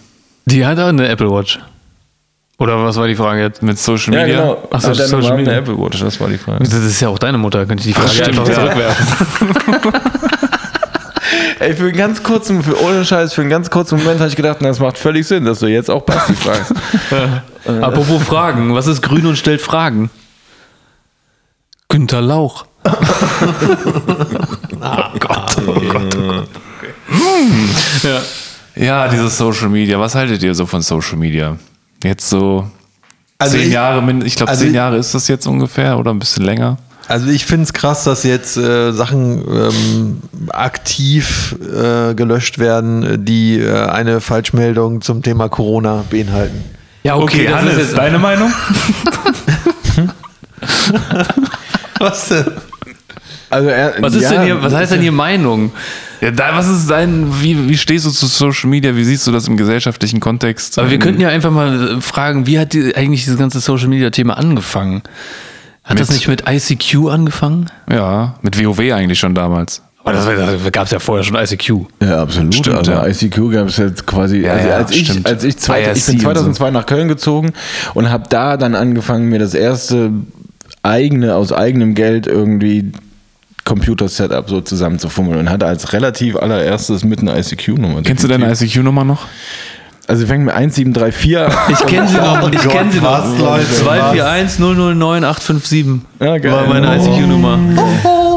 [0.45, 1.59] Die hat auch eine Apple Watch.
[2.63, 3.61] Oder was war die Frage jetzt?
[3.61, 4.39] Mit Social Ja, Media?
[4.41, 4.67] genau.
[4.71, 5.51] Ach so, Hat deine Social Mom Media.
[5.51, 6.63] eine Apple Watch, das war die Frage.
[6.63, 8.55] Das ist ja auch deine Mutter, könnte ich die Frage stimmt, einfach ja.
[8.55, 9.97] zurückwerfen.
[11.59, 14.35] Ey, für einen ganz kurzen, für, ohne Scheiß, für einen ganz kurzen Moment habe ich
[14.37, 16.73] gedacht, na, das macht völlig Sinn, dass du jetzt auch Basti fragst.
[17.81, 20.09] Apropos Fragen, was ist grün und stellt Fragen?
[21.89, 22.65] Günter Lauch.
[28.03, 28.21] Ja.
[28.75, 29.99] Ja, dieses Social Media.
[29.99, 31.57] Was haltet ihr so von Social Media?
[32.03, 32.67] Jetzt so
[33.39, 36.19] Also zehn ich- Jahre, ich glaube also zehn Jahre ist das jetzt ungefähr oder ein
[36.19, 36.77] bisschen länger.
[37.07, 43.59] Also ich finde es krass, dass jetzt äh, Sachen ähm, aktiv äh, gelöscht werden, die
[43.59, 46.63] äh, eine Falschmeldung zum Thema Corona beinhalten.
[47.03, 48.53] Ja, okay, das ist jetzt, deine Meinung?
[51.99, 52.45] Was denn?
[53.53, 55.71] Also er, was ist ja, denn hier, was heißt denn hier Meinung?
[56.21, 58.95] Ja, da, was ist dein, wie, wie stehst du zu Social Media?
[58.95, 60.79] Wie siehst du das im gesellschaftlichen Kontext?
[60.79, 63.87] Aber wir könnten ja einfach mal äh, fragen, wie hat die, eigentlich dieses ganze Social
[63.87, 65.03] Media Thema angefangen?
[65.83, 67.69] Hat das Mit- nicht mit ICQ angefangen?
[67.91, 69.81] Ja, mit WoW eigentlich schon damals.
[70.05, 71.85] Aber das, das gab es ja vorher schon ICQ.
[72.01, 72.55] Ja, absolut.
[72.55, 73.07] Stimmt, also ja.
[73.07, 75.27] ICQ gab es jetzt quasi, Ja, also ja, als, ich, stimmt.
[75.27, 76.17] als ich, zwei, ich bin und so.
[76.23, 77.53] 2002 nach Köln gezogen
[77.93, 80.11] und habe da dann angefangen, mir das erste
[80.83, 82.91] eigene, aus eigenem Geld irgendwie
[83.65, 88.01] Computer-Setup so zusammenzufummeln und hatte als relativ allererstes mit einer ICQ-Nummer.
[88.03, 89.25] Kennst du deine ICQ-Nummer noch?
[90.05, 91.51] Also fängt mit 1734 an.
[91.71, 92.51] Ich kenne sie noch.
[92.51, 93.05] Ich kenne sie noch.
[93.05, 96.51] was, Leute, 241 009 857 Ja, geil.
[96.51, 97.57] war meine ICQ-Nummer.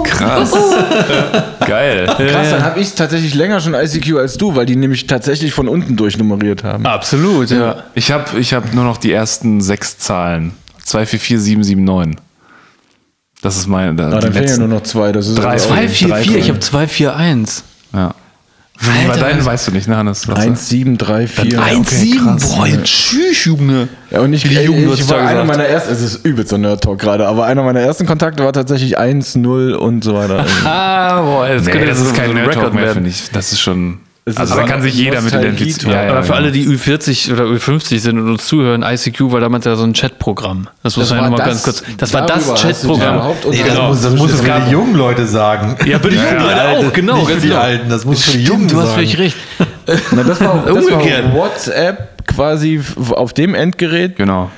[0.05, 0.53] Krass.
[1.67, 2.07] Geil.
[2.07, 5.67] Krass, dann habe ich tatsächlich länger schon ICQ als du, weil die nämlich tatsächlich von
[5.69, 6.87] unten durchnummeriert haben.
[6.87, 7.83] Absolut, ja.
[7.95, 10.53] Ich habe ich hab nur noch die ersten sechs Zahlen.
[10.85, 12.17] 244779.
[13.43, 13.93] Das ist meine.
[13.93, 15.13] Die dann fehlen ja nur noch zwei.
[15.13, 17.65] Das ist Drei, also auch- 244, ich habe 241.
[17.95, 18.15] Ja.
[18.79, 20.29] Bei Alter, deinen was- weißt du nicht, ne, Hannes?
[20.29, 21.59] Was- 1734.
[21.59, 22.37] 1,7.
[22.41, 23.89] Boah, tschüss, Junge.
[24.11, 25.49] Ja, und ich, Wie die ich, Jugend ich heutzutage war einer sagt.
[25.49, 28.99] meiner ersten, es ist übelst so Nerd-Talk gerade, aber einer meiner ersten Kontakte war tatsächlich
[28.99, 30.45] 1, 0 und so weiter.
[30.65, 33.31] Ah, boah, das, Nee, das jetzt ist kein Record mehr, finde ich.
[33.33, 33.99] Das ist schon.
[34.29, 35.93] Es Also da kann sich jeder mit identifizieren.
[35.95, 36.39] Ja, ja, Aber für genau.
[36.47, 39.93] alle, die Ü40 oder Ü50 sind und uns zuhören, ICQ war damals ja so ein
[39.93, 40.67] Chatprogramm.
[40.83, 41.97] Das muss man ja war nochmal das- ganz kurz.
[41.97, 43.15] Das war das Chatprogramm.
[43.15, 43.89] überhaupt Nee, das, Genau.
[43.91, 45.77] muss, das musst du für die jungen Leute sagen.
[45.87, 47.17] Ja, für die jungen Leute auch, genau.
[47.19, 47.61] Nicht für die genau.
[47.61, 48.95] Alten, das musst du für die Jungen du hast sagen.
[48.97, 49.37] völlig recht.
[50.11, 51.25] Na, das war, das Umgekehrt.
[51.27, 54.17] war WhatsApp quasi auf dem Endgerät.
[54.17, 54.51] Genau.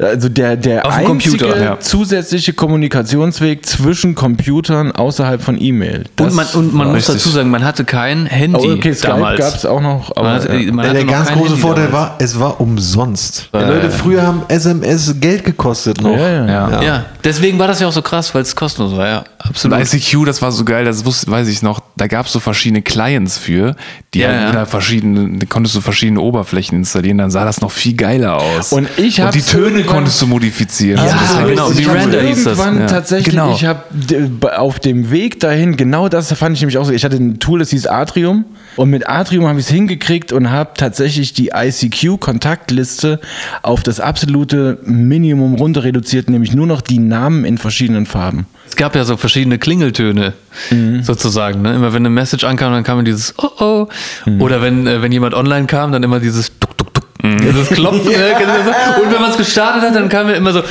[0.00, 1.80] Also der, der Auf einzige Computer, ja.
[1.80, 6.04] zusätzliche Kommunikationsweg zwischen Computern außerhalb von E-Mail.
[6.20, 7.14] Und man, und man muss richtig.
[7.16, 9.38] dazu sagen, man hatte kein Handy Oh, okay, Skype damals.
[9.40, 10.10] gab es auch noch.
[10.16, 10.72] Aber, Man hatte, ja.
[10.72, 12.10] man Der, noch ganz große Handy Vorteil damals.
[12.10, 13.50] war, es war umsonst.
[13.52, 16.16] Die Leute, früher haben SMS Geld gekostet noch.
[16.16, 16.46] Ja, ja.
[16.46, 16.82] Ja.
[16.82, 19.18] Ja, deswegen war das ja auch so krass, weil es kostenlos war, ja.
[19.18, 19.78] Und Absolut.
[19.94, 22.82] ICQ, das war so geil, das wusste, weiß ich noch, da gab es so verschiedene
[22.82, 23.74] Clients für,
[24.14, 24.66] die Ja, halt ja.
[24.66, 28.72] verschiedene, da konntest du verschiedene Oberflächen installieren, dann sah das noch viel geiler aus.
[28.72, 31.04] Und ich Und die Töne konntest du modifizieren.
[31.04, 31.92] Ja, Also genau.
[31.92, 32.58] Render hieß das.
[32.58, 32.86] Irgendwann Ja.
[32.86, 33.52] tatsächlich, Genau.
[33.54, 33.82] ich habe
[34.58, 36.92] auf dem Weg dahin, genau das fand ich nämlich auch so.
[36.92, 38.44] Ich hatte ein Tool, das hieß Atrium.
[38.76, 43.20] Und mit Atrium habe ich es hingekriegt und habe tatsächlich die ICQ-Kontaktliste
[43.62, 48.46] auf das absolute Minimum runter reduziert, nämlich nur noch die Namen in verschiedenen Farben.
[48.68, 50.34] Es gab ja so verschiedene Klingeltöne,
[51.02, 51.62] sozusagen.
[51.62, 51.74] Ne?
[51.74, 53.88] Immer wenn eine Message ankam, dann kam dieses Oh oh.
[54.38, 56.68] Oder wenn, äh, wenn jemand online kam, dann immer dieses Tuk.
[57.22, 58.02] Dieses Klopfen.
[58.04, 59.02] Kennt ihr das?
[59.02, 60.62] Und wenn man es gestartet hat, dann kam ja immer so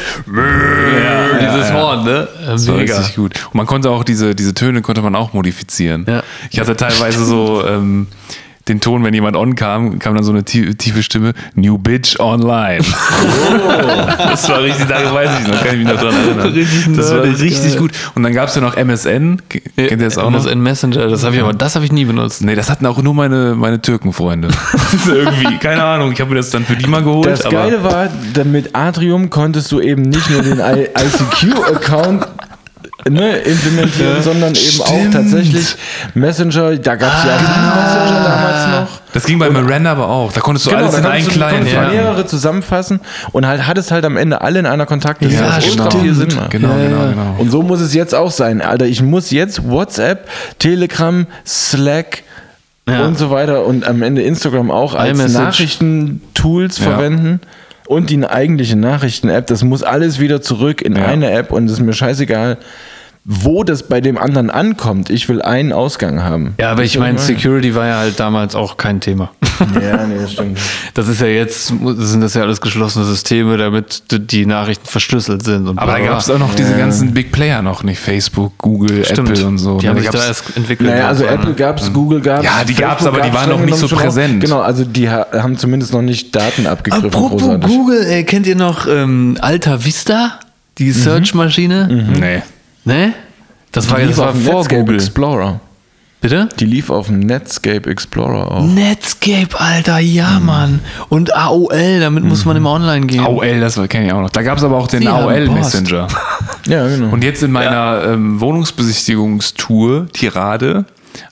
[1.40, 2.04] dieses Horn.
[2.06, 2.28] Ne?
[2.42, 3.34] Äh, Das war richtig gut.
[3.48, 6.06] Und man konnte auch diese, diese Töne konnte man auch modifizieren.
[6.08, 6.24] Ja.
[6.50, 8.08] Ich hatte teilweise so ähm,
[8.68, 12.20] den Ton, wenn jemand on kam, kam dann so eine tie- tiefe Stimme, New Bitch
[12.20, 12.80] Online.
[14.18, 16.50] das war richtig, da weiß ich noch, kann ich mich noch dran erinnern.
[16.50, 17.92] Richtig das war richtig gut.
[18.16, 19.42] Und dann gab es ja noch MSN.
[19.50, 20.46] Kennt ihr das auch noch?
[20.46, 22.44] MSN Messenger, das habe ich aber, das habe ich nie benutzt.
[22.44, 24.50] Nee, das hatten auch nur meine, meine Türkenfreunde.
[25.08, 26.12] Irgendwie, keine Ahnung.
[26.12, 27.28] Ich habe mir das dann für die mal geholt.
[27.28, 32.28] Das aber Geile war, dann mit Atrium konntest du eben nicht nur den ICQ-Account
[33.10, 35.76] ne, implementieren, sondern eben auch tatsächlich
[36.14, 36.76] Messenger.
[36.78, 39.00] Da gab es ja auch Messenger damals noch.
[39.14, 40.32] das ging bei Miranda aber auch.
[40.34, 41.92] Da konntest du alles da in einen du, Client konntest du packen.
[41.96, 43.00] mehrere zusammenfassen
[43.32, 45.44] und halt hattest halt am Ende alle in einer Kontaktliste.
[45.44, 45.90] Ja, genau.
[45.92, 46.52] viel Sinn macht.
[46.52, 47.36] Genau, genau, genau.
[47.38, 48.62] Und so muss es jetzt auch sein.
[48.62, 50.30] Alter, ich muss jetzt WhatsApp,
[50.60, 52.24] Telegram, Slack
[52.90, 53.06] Ja.
[53.06, 55.18] und so weiter und am Ende Instagram auch als.
[55.34, 56.84] Nachrichtentools Ja.
[56.86, 57.42] verwenden.
[57.88, 61.06] Und die eigentliche Nachrichten-App, das muss alles wieder zurück in Ja.
[61.06, 62.58] eine App und es ist mir scheißegal,
[63.30, 65.10] wo das bei dem anderen ankommt.
[65.10, 66.56] Ich will einen Ausgang haben.
[66.62, 69.32] Ja, aber ich meine, Security war ja halt damals auch kein Thema.
[69.76, 70.58] Ja, nee, das stimmt.
[70.94, 75.68] Das ist ja jetzt, sind das ja alles geschlossene Systeme, damit die Nachrichten verschlüsselt sind.
[75.68, 78.00] Und Aber da gab es auch noch diese ganzen Big Player noch nicht.
[78.00, 79.32] Facebook, Google, Stimmt.
[79.32, 79.78] Apple und so.
[79.80, 80.90] Die haben Da sich da erst entwickelt.
[80.90, 81.56] Naja, also Apple ne?
[81.56, 82.46] gab es, Google gab es.
[82.46, 84.40] Ja, die gab's, aber die waren noch nicht so präsent.
[84.40, 87.08] Genau, also die ha haben zumindest noch nicht Daten abgegriffen.
[87.10, 87.70] Apropos großartig.
[87.70, 90.40] Google, ey, kennt ihr noch ähm, Alta Vista?
[90.78, 92.14] Die Search-Maschine?
[92.18, 92.42] Nee.
[92.88, 93.14] Ne?
[93.72, 94.96] Das war, das war vor Netscape Google.
[94.96, 95.60] Explorer.
[96.20, 96.50] Bitte?
[96.60, 98.66] Die lief auf dem Netscape Explorer auch.
[98.66, 100.80] Netscape, Alter, ja, Mann.
[101.10, 103.20] Und AOL, damit muss man immer online gehen.
[103.20, 104.32] AOL, das kenne ich auch noch.
[104.32, 105.76] Da gab es aber auch den Sie haben AOL Post.
[105.76, 106.08] Messenger.
[106.68, 107.12] Ja, genau.
[107.14, 110.84] Und jetzt in meiner ähm, Wohnungsbesichtigungstour, Tirade,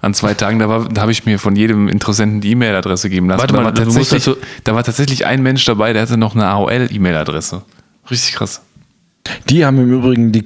[0.02, 3.28] an zwei Tagen, da, war- da habe ich mir von jedem Interessenten die E-Mail-Adresse geben
[3.28, 3.42] lassen.
[3.42, 6.04] Warte da, mal, war du musst tatsächlich, dazu- da war tatsächlich ein Mensch dabei, der
[6.04, 7.64] hatte noch eine AOL-E-Mail-Adresse.
[8.10, 8.62] Richtig krass.
[9.50, 10.42] Die haben im Übrigen die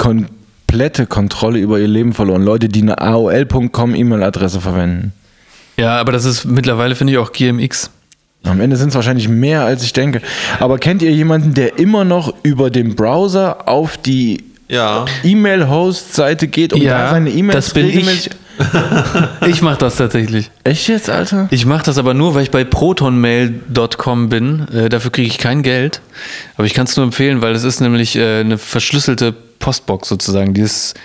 [0.70, 2.43] komplette Kontrolle über ihr Leben verloren.
[2.43, 5.13] Leute, die eine AOL.com E-Mail-Adresse verwenden.
[5.78, 7.89] Ja, aber das ist mittlerweile, finde ich, auch GMX.
[8.43, 10.22] Am Ende sind es wahrscheinlich mehr, als ich denke.
[10.59, 15.05] Aber kennt ihr jemanden, der immer noch über den Browser auf die Ja.
[15.24, 18.30] E-Mail-Host-Seite geht, um Ja, da seine E-Mails das bin ich.
[19.47, 20.51] Ich mache das tatsächlich.
[20.63, 21.47] Echt jetzt, Alter?
[21.49, 24.67] Ich mache das aber nur, weil ich bei protonmail.com bin.
[24.72, 26.01] Äh, dafür kriege ich kein Geld.
[26.57, 30.53] Aber ich kann es nur empfehlen, weil es ist nämlich äh, eine verschlüsselte Postbox sozusagen.
[30.53, 30.95] Die ist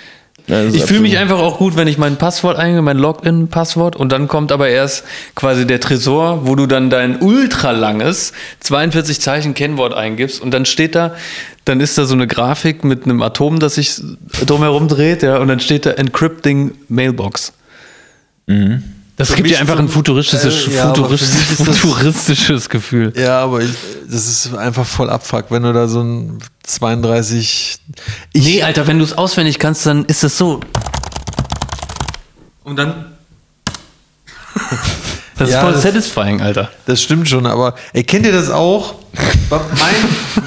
[0.46, 2.98] Ja, das ist ich fühle mich einfach auch gut, wenn ich mein Passwort eingebe, mein
[2.98, 9.20] Login-Passwort und dann kommt aber erst quasi der Tresor, wo du dann dein ultralanges 42
[9.20, 11.14] Zeichen Kennwort eingibst und dann steht da,
[11.64, 14.00] dann ist da so eine Grafik mit einem Atom, das sich
[14.46, 17.54] drumherum dreht, ja, und dann steht da Encrypting Mailbox.
[19.16, 23.12] Das Für gibt dir einfach so ein- futuristisches, äh, ja, futuristisches, ist das- futuristisches Gefühl.
[23.16, 23.70] Ja, aber ich,
[24.10, 27.78] das ist einfach voll Abfuck, wenn du da so ein 32.
[28.32, 30.60] Ich, Nee, Alter, wenn du es auswendig kannst, dann ist es so.
[32.64, 33.12] Und dann.
[35.36, 36.70] Das Ja, ist voll das- satisfying, Alter.
[36.86, 38.94] Das stimmt schon, aber ey, kennt ihr das auch?
[39.50, 39.60] Mein,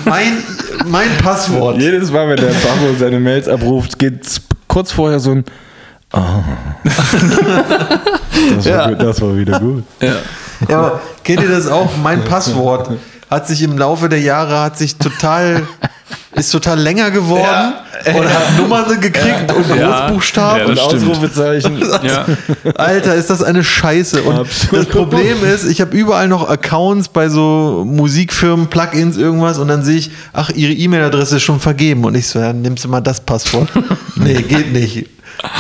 [0.06, 0.44] mein,
[0.86, 1.78] mein Passwort.
[1.82, 4.26] Jedes Mal, wenn der Babo seine Mails abruft, geht
[4.70, 5.44] kurz vorher so ein
[6.12, 6.42] Ah.
[8.56, 9.84] Das, war gut, das war wieder gut.
[10.00, 11.90] Ja, aber kennt ihr das auch?
[11.98, 12.92] Mein Passwort
[13.30, 15.68] hat sich im Laufe der Jahre hat sich total
[16.36, 17.74] ist total länger geworden
[18.06, 21.10] und hat Nummern gekriegt und Großbuchstaben Ja, und das Und.
[21.10, 21.84] Ausrufezeichen.
[22.04, 22.26] Ja.
[22.76, 24.22] Alter, ist das eine Scheiße.
[24.22, 24.86] Und Absolut.
[24.86, 29.84] das Problem ist, ich habe überall noch Accounts bei so Musikfirmen, Plugins, irgendwas und dann
[29.84, 32.06] sehe ich, ach, ihre E-Mail-Adresse ist schon vergeben.
[32.06, 33.70] Und ich so, ja, nimmst du mal das Passwort.
[34.16, 35.08] nee, geht nicht.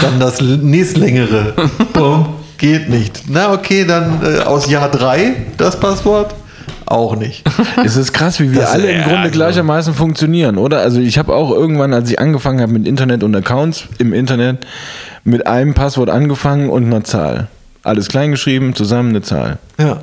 [0.01, 1.53] Dann das nächstlängere.
[1.93, 3.23] Bumm, geht nicht.
[3.29, 6.33] Na, okay, dann äh, aus Jahr 3 das Passwort.
[6.85, 7.43] Auch nicht.
[7.83, 10.79] Es ist krass, wie wir Das- alle im Grunde also- gleichermaßen funktionieren, oder?
[10.79, 14.65] Also ich habe auch irgendwann, als ich angefangen habe mit Internet und Accounts im Internet,
[15.25, 17.47] mit einem Passwort angefangen und einer Zahl.
[17.83, 19.57] Alles klein geschrieben, zusammen eine Zahl.
[19.77, 19.99] Ja.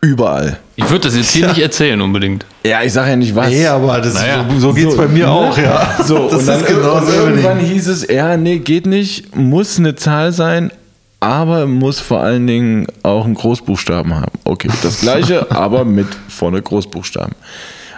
[0.00, 0.58] Überall.
[0.76, 2.46] Ich würde das jetzt hier nicht erzählen unbedingt.
[2.64, 3.48] Ja, ich sage ja nicht was.
[3.48, 4.44] Nee, aber das, Naja.
[4.48, 5.32] so, so geht es So, bei mir ne?
[5.32, 5.96] auch, ja.
[6.04, 9.78] So, das und dann ist genau dasselbe irgendwann hieß es, ja, nee, geht nicht, muss
[9.78, 10.70] eine Zahl sein,
[11.18, 14.30] aber muss vor allen Dingen auch einen Großbuchstaben haben.
[14.44, 17.34] Okay, das gleiche, aber mit vorne Großbuchstaben.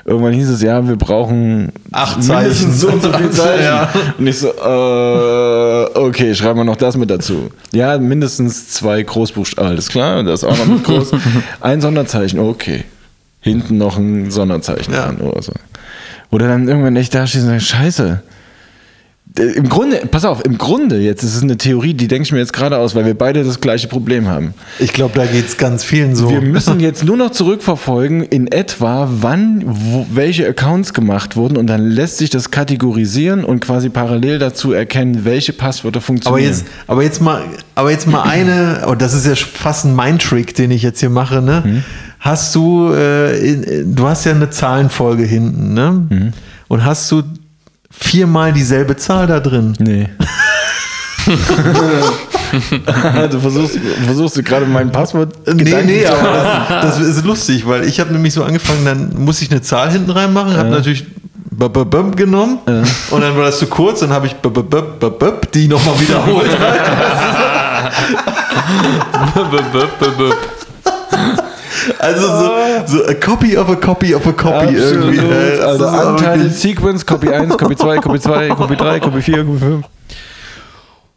[0.04, 2.72] Irgendwann hieß es, ja, wir brauchen Acht Zeichen.
[2.72, 3.64] so und so viel Zeichen.
[3.64, 3.88] Ja.
[4.18, 7.50] Und ich so, äh, okay, schreiben wir noch das mit dazu.
[7.72, 11.10] Ja, mindestens zwei Großbuchstaben, alles klar, das auch noch mit groß.
[11.60, 12.84] Ein Sonderzeichen, okay.
[13.42, 15.04] Hinten noch ein Sonderzeichen Ja.
[15.06, 15.52] dran oder so.
[16.30, 18.22] Oder dann irgendwann echt da stehen und sagen, scheiße.
[19.38, 22.32] Äh, Im Grunde, pass auf, im Grunde, jetzt ist es eine Theorie, die denke ich
[22.32, 24.54] mir jetzt gerade aus, weil wir beide das gleiche Problem haben.
[24.78, 26.30] Ich glaube, da geht es ganz vielen so.
[26.30, 31.66] Wir müssen jetzt nur noch zurückverfolgen, in etwa, wann wo, welche Accounts gemacht wurden und
[31.68, 36.48] dann lässt sich das kategorisieren und quasi parallel dazu erkennen, welche Passwörter Aber funktionieren.
[36.48, 37.42] jetzt, aber jetzt mal,
[37.74, 41.10] aber jetzt mal eine, und das ist ja fast ein Mindtrick, den ich jetzt hier
[41.10, 41.62] mache, ne?
[41.64, 41.84] Mhm.
[42.18, 46.06] Hast du, äh, du hast ja eine Zahlenfolge hinten, ne?
[46.08, 46.32] Mhm.
[46.68, 47.22] Und hast du
[47.90, 49.74] viermal dieselbe Zahl da drin?
[49.78, 50.08] Nee.
[53.14, 57.66] also versuchst, versuchst du gerade mein Passwort Nee, Gedanken nee, aber das, das ist lustig,
[57.66, 61.04] weil ich habe nämlich so angefangen, dann muss ich eine Zahl hinten reinmachen, habe natürlich
[61.50, 62.58] b -b -b genommen
[63.10, 65.68] und dann war das zu kurz, dann habe ich b -b -b -b -b die
[65.68, 66.50] nochmal wiederholt.
[71.98, 72.50] Also so,
[72.86, 75.18] so a copy of a copy of a copy irgendwie.
[75.18, 79.44] äh, Also aber Untitled Sequence, Copy 1, Copy 2, Copy 2, Copy 3, Copy 4,
[79.44, 79.84] Copy 5.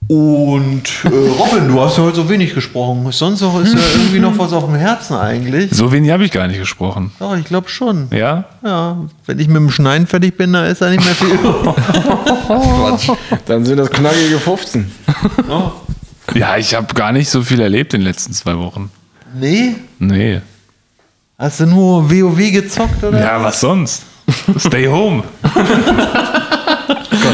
[0.10, 1.08] Und äh,
[1.39, 3.08] Robin, du hast ja heute so wenig gesprochen.
[3.12, 5.72] Sonst noch ist ja irgendwie noch was auf dem Herzen eigentlich.
[5.72, 7.12] So wenig habe ich gar nicht gesprochen.
[7.20, 8.10] Doch, ich glaube schon.
[8.12, 8.43] Ja?
[8.66, 11.38] Ja, wenn ich mit dem Schneiden fertig bin, da ist da nicht mehr viel.
[12.47, 13.10] Quatsch.
[13.45, 14.91] Dann sind das knackige 15.
[16.36, 18.91] Ja, ich habe gar nicht so viel erlebt in den letzten zwei Wochen.
[19.39, 19.75] Nee?
[19.99, 20.41] Nee.
[21.38, 23.19] Hast du nur WoW gezockt oder?
[23.19, 24.03] Ja, was sonst?
[24.57, 25.23] Stay home.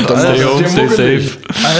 [0.05, 1.37] Stay home, stay safe.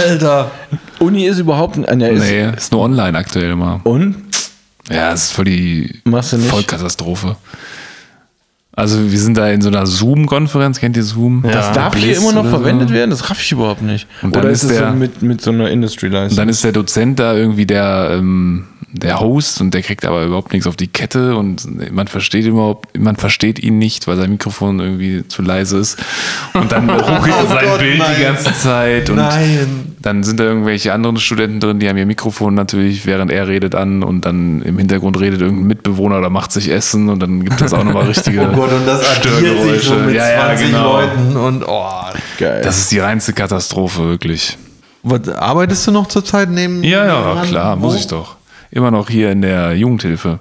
[0.08, 0.50] Alter.
[0.98, 2.00] Uni ist überhaupt ein.
[2.00, 3.80] Ja, ist, Nee, ist nur online aktuell immer.
[3.84, 4.16] Und?
[4.90, 6.48] Ja, es ist voll die Machst du nicht?
[6.50, 7.36] Vollkatastrophe.
[8.72, 11.42] Also wir sind da in so einer Zoom-Konferenz, kennt ihr Zoom?
[11.42, 12.56] Das darf hier immer noch oder so.
[12.58, 13.10] verwendet werden?
[13.10, 14.06] Das raff ich überhaupt nicht.
[14.22, 16.30] Und dann Oder ist ist es der- so mit, mit so einer Industry-License?
[16.32, 20.24] Und dann ist der Dozent da irgendwie der, ähm, der Host und der kriegt aber
[20.24, 24.30] überhaupt nichts auf die Kette und man versteht überhaupt, man versteht ihn nicht, weil sein
[24.30, 25.98] Mikrofon irgendwie zu leise ist.
[26.54, 28.14] Und dann ruckelt Oh sein Gott, Bild nein.
[28.16, 29.10] die ganze Zeit.
[29.10, 29.94] Und Nein.
[30.00, 33.74] dann sind da irgendwelche anderen Studenten drin, die haben ihr Mikrofon natürlich, während er redet,
[33.74, 37.60] an und dann im Hintergrund redet irgendein Mitbewohner oder macht sich Essen und dann gibt
[37.60, 40.92] es auch nochmal richtige Oh Gott, und das sich so mit ja, ja, 20 genau.
[40.92, 41.86] Leuten und oh.
[42.38, 42.62] Geil.
[42.62, 44.58] Das ist die reinste Katastrophe, wirklich.
[45.02, 46.82] Was, arbeitest du noch zurzeit neben?
[46.82, 48.36] Ja, ja, klar, muss ich doch.
[48.70, 50.38] Immer noch hier in der Jugendhilfe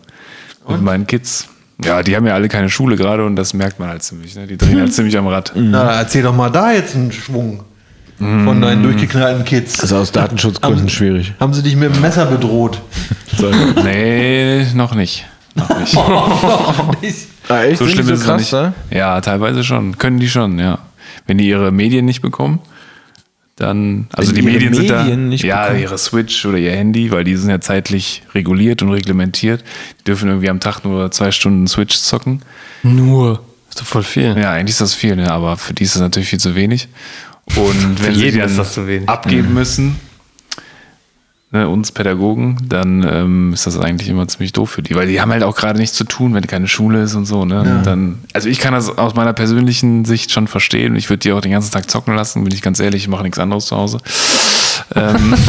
[0.67, 1.49] mit meinen Kids.
[1.83, 4.35] Ja, die haben ja alle keine Schule gerade und das merkt man halt ziemlich.
[4.35, 4.45] Ne?
[4.47, 5.53] Die drehen halt ziemlich am Rad.
[5.55, 7.63] Na, erzähl doch mal da jetzt einen Schwung
[8.17, 9.79] von deinen durchgeknallten Kids.
[9.79, 11.33] also aus Datenschutzgründen schwierig.
[11.39, 12.81] Haben sie dich mit dem Messer bedroht?
[13.83, 15.25] Nee, noch nicht.
[15.55, 15.97] Noch nicht.
[17.51, 17.79] Ah, echt?
[17.79, 18.53] So schlimm ist es krass, nicht.
[18.53, 18.73] ne?
[18.91, 19.97] Ja, teilweise schon.
[19.97, 20.77] Können die schon, ja.
[21.25, 22.59] Wenn die ihre Medien nicht bekommen,
[23.59, 24.07] dann.
[24.13, 25.03] Also die Medien sind da.
[25.03, 25.81] Medien nicht ja, bekommen?
[25.81, 29.63] ihre Switch oder ihr Handy, weil die sind ja zeitlich reguliert und reglementiert.
[29.99, 32.41] Die dürfen irgendwie am Tag nur zwei Stunden Switch zocken.
[32.83, 33.43] Nur.
[33.69, 34.35] Ist doch voll viel.
[34.37, 35.31] Ja, eigentlich ist das viel, ne?
[35.31, 36.87] aber für die ist das natürlich viel zu wenig.
[37.55, 39.07] Und wenn sie die dann ist das zu wenig.
[39.07, 39.95] abgeben müssen,
[41.51, 45.21] ne, uns Pädagogen, dann ähm, ist das eigentlich immer ziemlich doof für die, weil die
[45.21, 47.45] haben halt auch gerade nichts zu tun, wenn keine Schule ist und so.
[47.45, 47.61] Ne?
[47.61, 51.31] Und Dann, also ich kann das aus meiner persönlichen Sicht schon verstehen ich würde die
[51.31, 53.75] auch den ganzen Tag zocken lassen, bin ich ganz ehrlich, ich mache nichts anderes zu
[53.75, 53.99] Hause.
[54.95, 55.35] Ähm,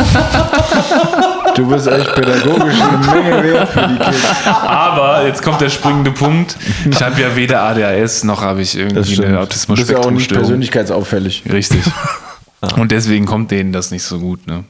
[1.54, 4.46] Du bist echt pädagogisch eine Menge wert für die Kids.
[4.46, 6.56] aber jetzt kommt der springende Punkt.
[6.90, 10.10] Ich habe ja weder ADHS noch habe ich Das irgendwie eine Du bist ja auch
[10.10, 11.44] nicht persönlichkeitsauffällig.
[11.50, 11.82] Richtig.
[12.76, 14.46] Und deswegen kommt denen das nicht so gut.
[14.46, 14.64] Ne?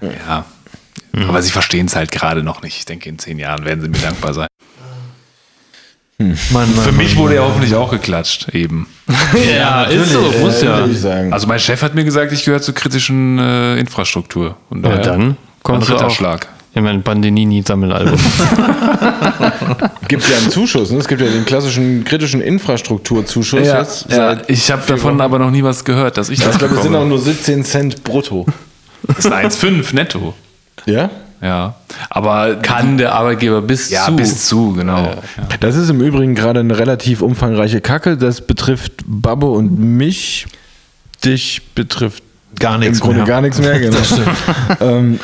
[0.00, 0.44] Ja.
[1.12, 2.76] Aber sie verstehen es halt gerade noch nicht.
[2.78, 4.46] Ich denke, in zehn Jahren werden sie mir dankbar sein.
[6.20, 7.22] Mann, Mann, Für mich Mann.
[7.24, 8.88] wurde ja hoffentlich auch geklatscht, eben.
[9.56, 10.86] Ja, ist so, muss ja.
[10.88, 11.32] Sagen.
[11.32, 14.56] Also mein Chef hat mir gesagt, ich gehöre zur kritischen äh, Infrastruktur.
[14.68, 15.80] Und Ja, dann ein du auch.
[15.88, 16.48] Ritterschlag.
[16.74, 18.18] Ja, mein Bandinini-Sammelalbum.
[20.08, 20.98] Gibt ja einen Zuschuss, ne?
[20.98, 24.10] Es gibt ja den klassischen kritischen Infrastrukturzuschuss Ja, jetzt.
[24.10, 26.82] ja, ich habe davon aber noch nie was gehört, dass ich das ich glaube, es
[26.82, 28.46] sind auch nur 17 Cent brutto.
[29.06, 30.34] Das ist ein 1,5 netto.
[30.86, 31.10] Ja?
[31.40, 31.74] Ja.
[32.10, 34.16] Aber Kann der Arbeitgeber bis ja, zu.
[34.16, 35.02] bis zu, genau.
[35.04, 35.16] Ja.
[35.60, 38.16] Das ist im Übrigen gerade eine relativ umfangreiche Kacke.
[38.16, 40.46] Das betrifft Babbo und mich.
[41.24, 42.22] Dich betrifft
[42.58, 43.26] Gar nichts im Grunde mehr.
[43.26, 43.78] gar nichts mehr.
[43.80, 43.96] Genau.
[44.80, 45.20] ähm,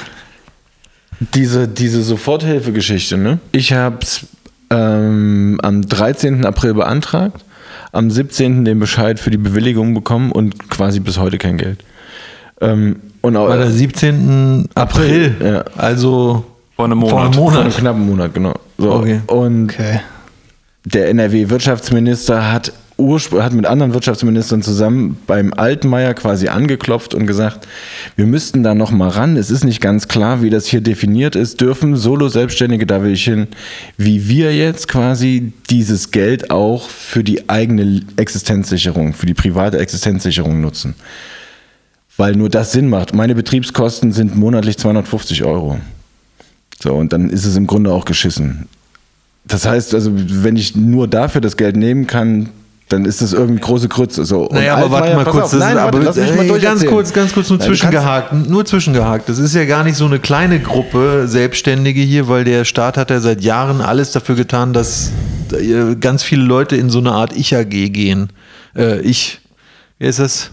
[1.33, 3.39] diese, diese Soforthilfegeschichte, ne?
[3.53, 4.27] Ich habe es
[4.71, 6.45] ähm, am 13.
[6.45, 7.45] April beantragt,
[7.93, 8.65] am 17.
[8.65, 11.79] den Bescheid für die Bewilligung bekommen und quasi bis heute kein Geld.
[12.71, 14.69] Ähm, und auch, War der 17.
[14.75, 15.35] April.
[15.43, 15.65] Ja.
[15.77, 16.45] Also
[16.77, 17.35] Vor einem vor einem Monat.
[17.35, 17.77] vor einem Monat.
[17.77, 18.55] knappen Monat, genau.
[18.77, 18.93] So.
[18.93, 19.21] Okay.
[19.29, 19.75] Und
[20.85, 27.67] der NRW-Wirtschaftsminister hat, hat mit anderen Wirtschaftsministern zusammen beim Altmaier quasi angeklopft und gesagt,
[28.17, 29.39] wir müssten da noch mal ran.
[29.39, 31.63] Es ist nicht ganz klar, wie das hier definiert ist.
[31.63, 33.49] Dürfen Solo-Selbstständige, da will ich hin,
[33.97, 40.61] wie wir jetzt quasi dieses Geld auch für die eigene Existenzsicherung, für die private Existenzsicherung
[40.61, 40.95] nutzen?
[42.17, 43.15] Weil nur das Sinn macht.
[43.15, 45.79] Meine Betriebskosten sind monatlich 250 Euro.
[46.81, 48.69] So, und dann ist es im Grunde auch geschissen.
[49.47, 52.51] Das heißt also, wenn ich nur dafür das Geld nehmen kann,
[52.89, 54.25] dann ist das irgendwie große Krütze.
[54.25, 54.43] So.
[54.43, 56.57] Und Naja, aber warte mal kurz, auf, das nein, ist, warte, aber lass mich mal
[56.57, 59.29] ey, ganz kurz, ganz kurz nur Nein, zwischengehakt, nur zwischengehakt.
[59.29, 63.11] Das ist ja gar nicht so eine kleine Gruppe Selbstständige hier, weil der Staat hat
[63.11, 65.11] ja seit Jahren alles dafür getan, dass
[65.53, 68.29] äh, ganz viele Leute in so eine Art Ich-AG gehen.
[68.77, 69.41] Äh, ich,
[69.99, 70.51] wie ist das?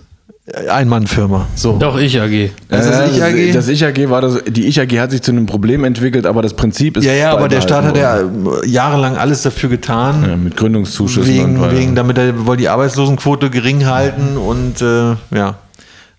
[0.70, 1.48] Ein-Mann-Firma.
[1.56, 1.78] So.
[1.78, 2.50] Doch, ich AG.
[2.68, 3.54] Das ist Äh, Ich-AG?
[3.54, 6.98] Das Ich-AG war das, die Ich-AG hat sich zu einem Problem entwickelt, aber das Prinzip
[6.98, 7.06] ist.
[7.06, 8.22] Ja, ja, aber der Staat hat ja
[8.66, 10.26] jahrelang alles dafür getan.
[10.28, 11.78] Ja, mit Gründungszuschüssen und wegen, weiter.
[11.78, 15.56] wegen, damit er wollte die Arbeitslosenquote gering halten und äh, ja.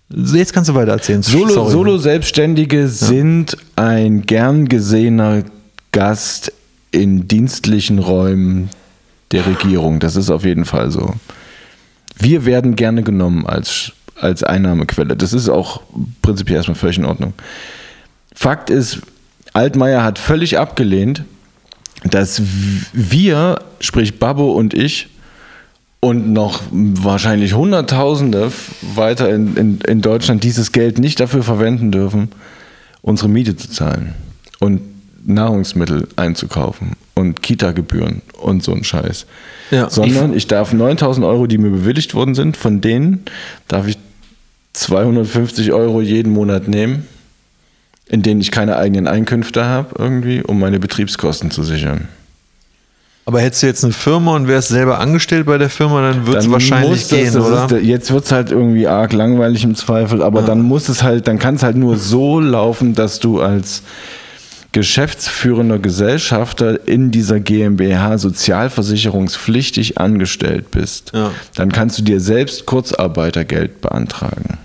[0.09, 1.21] Jetzt kannst du weiter erzählen.
[1.21, 1.69] Solo.
[1.69, 5.43] Solo-Selbstständige sind ein gern gesehener
[5.91, 6.53] Gast
[6.91, 8.69] in dienstlichen Räumen
[9.31, 9.99] der Regierung.
[9.99, 11.13] Das ist auf jeden Fall so.
[12.17, 13.91] Wir werden gerne genommen als,
[14.23, 15.15] als Einnahmequelle.
[15.15, 15.81] Das ist auch
[16.21, 17.33] prinzipiell erstmal völlig in Ordnung.
[18.33, 19.01] Fakt ist,
[19.53, 21.23] Altmaier hat völlig abgelehnt,
[22.03, 22.41] dass
[22.93, 25.09] wir, sprich Babbo und ich,
[25.99, 28.51] und noch wahrscheinlich Hunderttausende
[28.81, 32.29] weiter in, in, in Deutschland dieses Geld nicht dafür verwenden dürfen,
[33.01, 34.13] unsere Miete zu zahlen
[34.59, 34.81] und
[35.25, 39.25] Nahrungsmittel einzukaufen und Kita-Gebühren und so ein Scheiß.
[39.71, 39.89] Ja.
[39.89, 43.23] Sondern ich darf 9000 Euro, die mir bewilligt worden sind, von denen
[43.69, 43.97] darf ich
[44.73, 47.07] 250 Euro jeden Monat nehmen,
[48.09, 52.07] in denen ich keine eigenen Einkünfte habe, irgendwie, um meine Betriebskosten zu sichern.
[53.25, 56.39] Aber hättest du jetzt eine Firma und wärst selber angestellt bei der Firma, dann würde
[56.39, 57.65] es wahrscheinlich das- gehen, das oder?
[57.77, 61.27] Ist, jetzt wird es halt irgendwie arg langweilig im Zweifel, aber dann muss es halt,
[61.27, 63.83] dann kann es halt nur so laufen, dass du als
[64.73, 71.11] geschäftsführender Gesellschafter in dieser GmbH sozialversicherungspflichtig angestellt bist.
[71.13, 71.31] Ja.
[71.55, 74.57] Dann kannst du dir selbst Kurzarbeitergeld beantragen.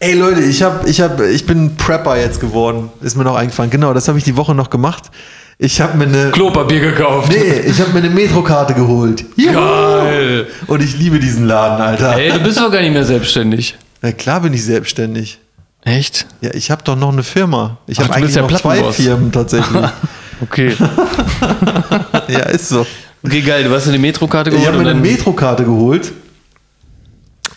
[0.00, 2.90] Ey Leute, ich hab, ich hab, ich bin Prepper jetzt geworden.
[3.00, 3.70] Ist mir noch eingefallen.
[3.70, 5.10] Genau, das habe ich die Woche noch gemacht.
[5.58, 7.32] Ich habe mir eine Klopapier gekauft.
[7.32, 9.24] Nee, ich habe mir eine Metrokarte geholt.
[9.36, 9.52] Juhu!
[9.54, 10.46] Geil.
[10.68, 12.16] Und ich liebe diesen Laden, Alter.
[12.16, 13.76] Ey, du bist doch gar nicht mehr selbstständig.
[14.00, 15.40] Na klar bin ich selbstständig.
[15.82, 16.26] Echt?
[16.40, 17.78] Ja, ich habe doch noch eine Firma.
[17.88, 18.82] Ich habe eigentlich ja noch zwei.
[18.92, 19.82] Firmen tatsächlich.
[20.40, 20.72] Okay.
[22.28, 22.86] ja, ist so.
[23.24, 23.64] Okay, geil.
[23.64, 24.72] Du hast eine Metrokarte Ich geholt.
[24.72, 26.12] habe mir eine Metrokarte geholt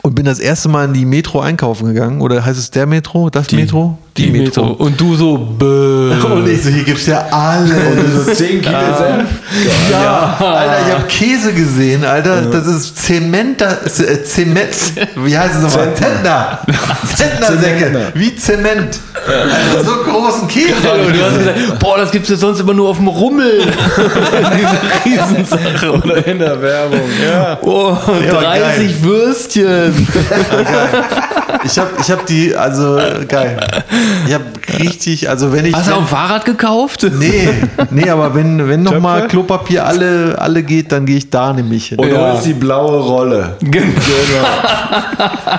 [0.01, 2.21] und bin das erste Mal in die Metro einkaufen gegangen.
[2.21, 3.29] Oder heißt es der Metro?
[3.29, 3.97] Das Metro?
[4.17, 4.71] Die Metro.
[4.73, 5.65] Und du so, bäh.
[6.33, 8.37] Und ich so, hier gibt's ja alles.
[8.37, 9.29] 10 Kilo Senf.
[9.89, 12.41] Ja, Alter, ich habe Käse gesehen, Alter.
[12.41, 14.67] Das ist Zement, äh, Zement,
[15.15, 15.93] wie heißt es nochmal?
[15.95, 16.59] Zentner.
[17.15, 18.11] Zentnersäcke, Zentner.
[18.13, 18.99] wie Zement.
[19.27, 20.73] Alter, so großen Käse.
[20.83, 23.61] hab Und du hast gesagt, boah, das gibt's ja sonst immer nur auf dem Rummel.
[23.65, 25.91] Diese Riesensache.
[25.93, 27.57] Oder in der Werbung, ja.
[27.61, 27.95] Oh,
[28.25, 30.07] Ja, 30 Würstchen.
[31.63, 33.57] Ich habe ich hab die, also geil.
[34.27, 34.45] Ich habe
[34.79, 35.75] richtig, also wenn ich.
[35.75, 37.05] Hast du auch ein Fahrrad gekauft?
[37.19, 37.49] Nee,
[37.89, 39.27] nee, aber wenn, wenn nochmal?
[39.27, 41.99] Klopapier alle, alle geht, dann gehe ich da nämlich hin.
[41.99, 42.33] Und Ja.
[42.33, 43.55] ist die blaue Rolle.
[43.61, 43.93] Genau.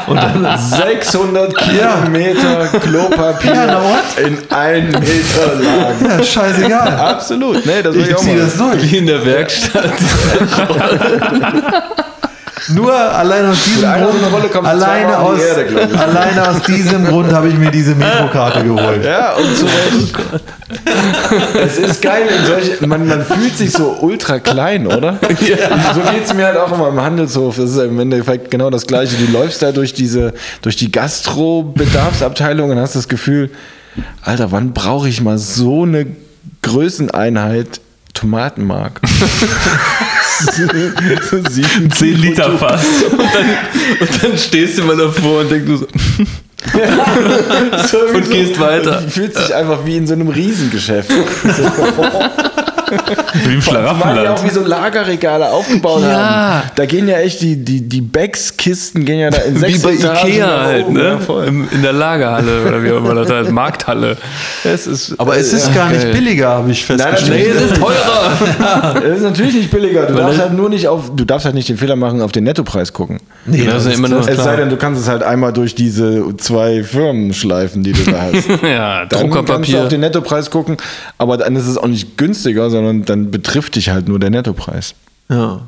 [0.07, 3.81] Und dann 600 Kilometer Klopapier Ja,
[4.25, 6.19] in 1 Meter lang.
[6.19, 6.89] Ja, scheißegal.
[6.97, 7.65] Absolut.
[7.67, 8.37] Nee, das will ich, Ich auch mal.
[8.39, 8.93] das durch.
[8.93, 9.93] Wie in der Werkstatt.
[12.69, 16.49] Nur allein aus diesem Grund, so einer Rolle kommst du alleine, aus, die Erde, alleine
[16.49, 19.05] aus diesem Grund habe ich mir diese Metrokarte geholt.
[19.05, 19.67] Ja, und so.
[21.59, 25.19] es ist geil, in solche, man, man fühlt sich so ultra klein, oder?
[25.95, 27.57] So geht es mir halt auch immer im Handelshof.
[27.57, 29.17] Das ist im Endeffekt genau das Gleiche.
[29.17, 30.33] Du läufst da durch diese,
[30.63, 33.51] durch die Gastro-Bedarfsabteilung und hast das Gefühl,
[34.23, 36.07] Alter, wann brauche ich mal so eine
[36.63, 37.81] Größeneinheit
[38.15, 39.01] Tomatenmark?
[41.51, 42.85] sieben 10 Liter fast.
[43.11, 43.47] Und dann,
[44.01, 45.77] und dann stehst du mal davor und denkst du
[47.89, 49.03] so, Und gehst weiter.
[49.03, 51.11] Du fühlst dich einfach wie in so einem Riesengeschäft.
[51.11, 52.52] So,
[53.45, 54.45] Wie im Zumal die auch Schlaraffenland.
[54.45, 56.09] wie so Lagerregale aufgebaut Ja.
[56.61, 56.71] haben.
[56.75, 59.93] Da gehen ja echt die, die, die Becks-Kisten gehen ja da in wie sechs bei
[59.95, 60.97] Etagen Ikea halt, oben.
[60.97, 61.19] Ja, ne?
[61.21, 61.45] voll.
[61.47, 64.17] Im, in der Lagerhalle oder wie auch immer das heißt, Markthalle.
[64.65, 66.13] Es ist, Aber es ist gar nicht geil.
[66.13, 67.55] billiger, habe ich Nein, festgestellt.
[67.55, 67.73] natürlich.
[67.73, 69.03] ist teurer.
[69.05, 70.07] es ist natürlich nicht billiger.
[70.07, 72.45] Du darfst halt nur nicht auf, du darfst halt nicht den Fehler machen, auf den
[72.45, 73.19] Nettopreis gucken.
[73.47, 75.75] Nee, das ist ja immer nur Es sei denn, du kannst es halt einmal durch
[75.75, 78.49] diese zwei Firmen schleifen, die du da hast.
[78.63, 79.83] Ja, Dann kannst du Druckerpapier.
[79.83, 80.77] auf den Nettopreis gucken,
[81.19, 84.95] aber dann ist es auch nicht günstiger, sondern dann betrifft dich halt nur der Nettopreis.
[85.29, 85.61] Ja.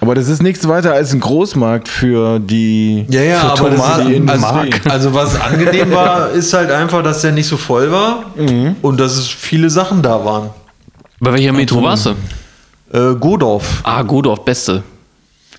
[0.00, 3.80] Aber das ist nichts weiter als ein Großmarkt für die Ja, ja, für aber das
[3.80, 4.90] Tomaten, ist, also, Industrie.
[4.90, 8.24] also was angenehm war, ist halt einfach, dass der nicht so voll war
[8.82, 10.50] und dass es viele Sachen da waren.
[11.20, 12.10] Bei welcher Metro warst du?
[12.92, 13.80] Äh, Godorf.
[13.84, 14.82] Ah, Godorf, beste.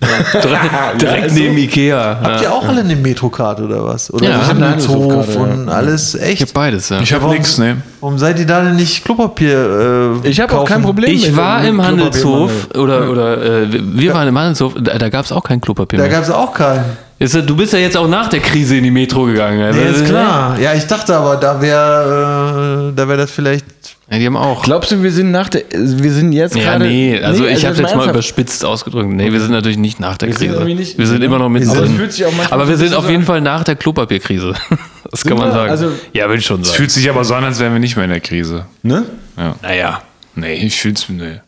[0.00, 2.18] Direkt direkt ist neben Ikea.
[2.22, 4.12] Habt ihr auch alle eine Metrokarte oder was?
[4.12, 6.42] Oder Ja, so ich hab eine Handelshof Handelshofkarte, und alles Ich echt?
[6.42, 7.00] hab beides, ja.
[7.00, 7.76] Ich habe Warum- nichts, ne?
[8.00, 10.20] Warum seid ihr da denn nicht Klopapier?
[10.24, 14.28] Äh, Ich habe auch kein Problem Ich war im Handelshof oder, oder äh, wir waren
[14.28, 16.84] im Handelshof, da, da gab es auch kein Klopapier Da gab es auch keinen.
[17.18, 19.62] Ist, ja- du bist ja jetzt auch nach der Krise in die Metro gegangen.
[19.62, 20.58] Also, Nee, ist klar.
[20.60, 23.64] Ja, ich dachte aber, da wäre äh, da wäre das vielleicht.
[24.10, 24.62] Ja, die haben auch.
[24.64, 26.84] Glaubst du, wir sind nach der, wir sind jetzt Ja, gerade.
[26.86, 29.08] nee, also ich habe mal jetzt mal überspitzt ausgedrückt.
[29.10, 30.60] Nee, wir sind natürlich nicht nach der Wir sind Krise.
[30.60, 33.40] irgendwie nicht- wir sind immer noch es auch manchmal Aber wir sind auf jeden Fall
[33.40, 34.54] nach der Klopapierkrise.
[35.10, 35.70] Das kann man sagen.
[35.70, 36.76] Also- ja, ich schon Es sagen.
[36.78, 38.66] fühlt sich aber so an, als wären wir nicht mehr in der Krise.
[38.82, 39.04] Ne?
[39.36, 39.54] Ja.
[39.62, 40.02] Naja,
[40.34, 41.16] Nee, ich fühl's mir.
[41.24, 41.40] Nee.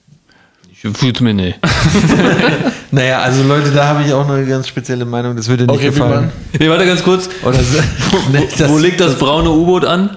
[0.73, 1.59] ich fühl's mir nicht.
[2.93, 5.37] Naja, also Leute, da habe ich auch eine ganz spezielle Meinung.
[5.37, 6.31] Das würde nicht Okay, gefallen.
[6.59, 7.29] Nee, warte ganz kurz.
[7.43, 7.79] Oder so,
[8.33, 10.17] nee, das- Wo liegt das braune U-Boot an?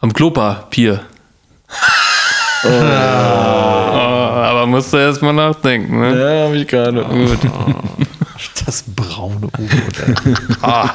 [0.00, 1.00] Am Klopapier.
[2.64, 6.18] Oh, aber musst du erst mal nachdenken, ne?
[6.18, 7.04] Ja, habe ich gerade.
[7.04, 7.38] Gut.
[8.66, 10.38] Das braune U-Boot.
[10.62, 10.90] ah.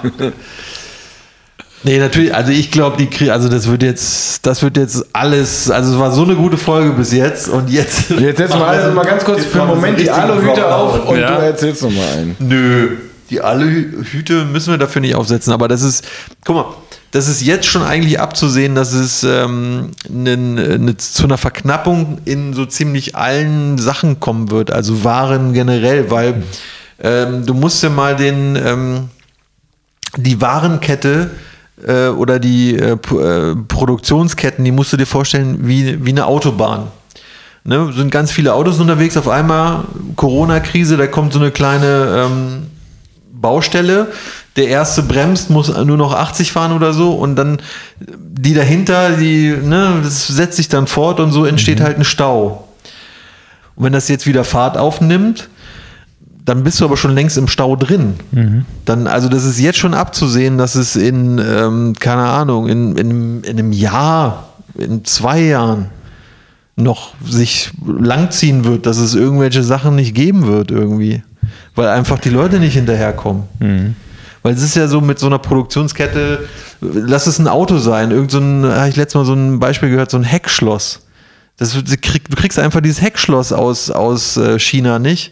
[1.81, 5.71] Nee, natürlich, also ich glaube, die Krise, also das wird jetzt, das wird jetzt alles,
[5.71, 8.11] also es war so eine gute Folge bis jetzt und jetzt.
[8.11, 11.35] Jetzt setzen wir also mal ganz kurz für einen Moment die Aluhüte auf und Ja.
[11.35, 12.35] du erzählst nochmal einen.
[12.39, 12.97] Nö,
[13.31, 16.05] die Aluhüte müssen wir dafür nicht aufsetzen, aber das ist,
[16.45, 16.65] guck mal,
[17.13, 22.53] das ist jetzt schon eigentlich abzusehen, dass es ähm, ne, ne, zu einer Verknappung in
[22.53, 26.41] so ziemlich allen Sachen kommen wird, also Waren generell, weil
[26.99, 29.09] ähm, du musst ja mal den, ähm,
[30.17, 31.29] die Warenkette
[31.85, 36.87] äh, oder die äh, äh, Produktionsketten, die musst du dir vorstellen wie, wie eine Autobahn.
[37.63, 39.83] Ne, sind ganz viele Autos unterwegs, auf einmal
[40.15, 42.63] Corona-Krise, da kommt so eine kleine ähm,
[43.31, 44.11] Baustelle.
[44.55, 47.57] Der erste bremst, muss nur noch 80 fahren oder so und dann
[47.99, 52.67] die dahinter, die, ne, das setzt sich dann fort und so entsteht halt ein Stau.
[53.75, 55.49] Und wenn das jetzt wieder Fahrt aufnimmt,
[56.45, 58.15] dann bist du aber schon längst im Stau drin.
[58.85, 63.43] Dann, also das ist jetzt schon abzusehen, dass es in, ähm, keine Ahnung, in, in,
[63.43, 65.89] in einem Jahr, in zwei Jahren
[66.75, 71.23] noch sich langziehen wird, dass es irgendwelche Sachen nicht geben wird irgendwie.
[71.75, 73.43] Weil einfach die Leute nicht hinterherkommen.
[74.43, 76.47] Weil es ist ja so mit so einer Produktionskette,
[76.81, 79.89] lass es ein Auto sein, irgend so ein, habe ich letztes Mal so ein Beispiel
[79.89, 80.99] gehört, so ein Heckschloss.
[81.57, 85.31] Das, du krieg- du kriegst einfach dieses Heckschloss aus, aus äh, China nicht.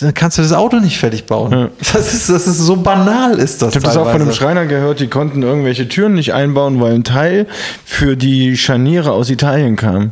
[0.00, 1.70] Dann kannst du das Auto nicht fertig bauen.
[1.92, 3.70] Das, ist, das ist so banal, ist das.
[3.70, 4.32] Ich habe das auch von einem.
[4.32, 7.46] Schreiner gehört, die konnten irgendwelche Türen nicht einbauen, weil ein Teil
[7.84, 10.10] für die Scharniere aus Italien kam.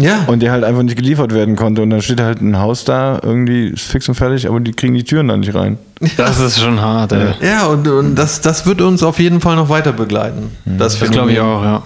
[0.00, 0.24] Ja.
[0.26, 1.82] Und der halt einfach nicht geliefert werden konnte.
[1.82, 4.94] Und dann steht halt ein Haus da, irgendwie ist fix und fertig, aber die kriegen
[4.94, 5.78] die Türen da nicht rein.
[6.16, 7.34] Das ist schon hart, ey.
[7.42, 10.56] Ja, und, und das, das wird uns auf jeden Fall noch weiter begleiten.
[10.64, 11.82] Das, Das glaube ich auch, ja.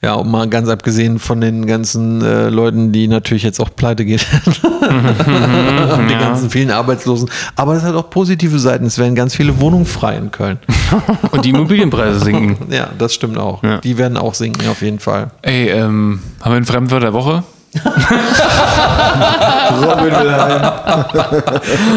[0.00, 4.04] Ja, und mal ganz abgesehen von den ganzen äh, Leuten, die natürlich jetzt auch pleite
[4.04, 4.20] gehen.
[4.52, 7.28] und die ganzen vielen Arbeitslosen.
[7.56, 8.86] Aber es hat auch positive Seiten.
[8.86, 10.58] Es werden ganz viele Wohnungen frei in Köln.
[11.32, 12.56] Und die Immobilienpreise sinken.
[12.72, 13.62] Ja, das stimmt auch.
[13.64, 13.78] Ja.
[13.78, 15.30] Die werden auch sinken, auf jeden Fall.
[15.42, 17.42] Ey, ähm, haben wir ein Fremdwort der Woche?
[19.82, 20.62] Robin Wilhelm.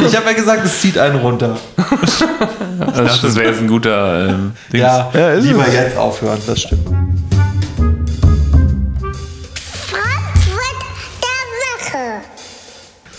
[0.08, 1.58] Ich habe ja gesagt, es zieht einen runter.
[1.78, 4.82] Dachte, das wäre jetzt ein guter ähm, Dings.
[4.84, 5.74] Ja, Ja, lieber es.
[5.74, 6.88] jetzt aufhören, das stimmt.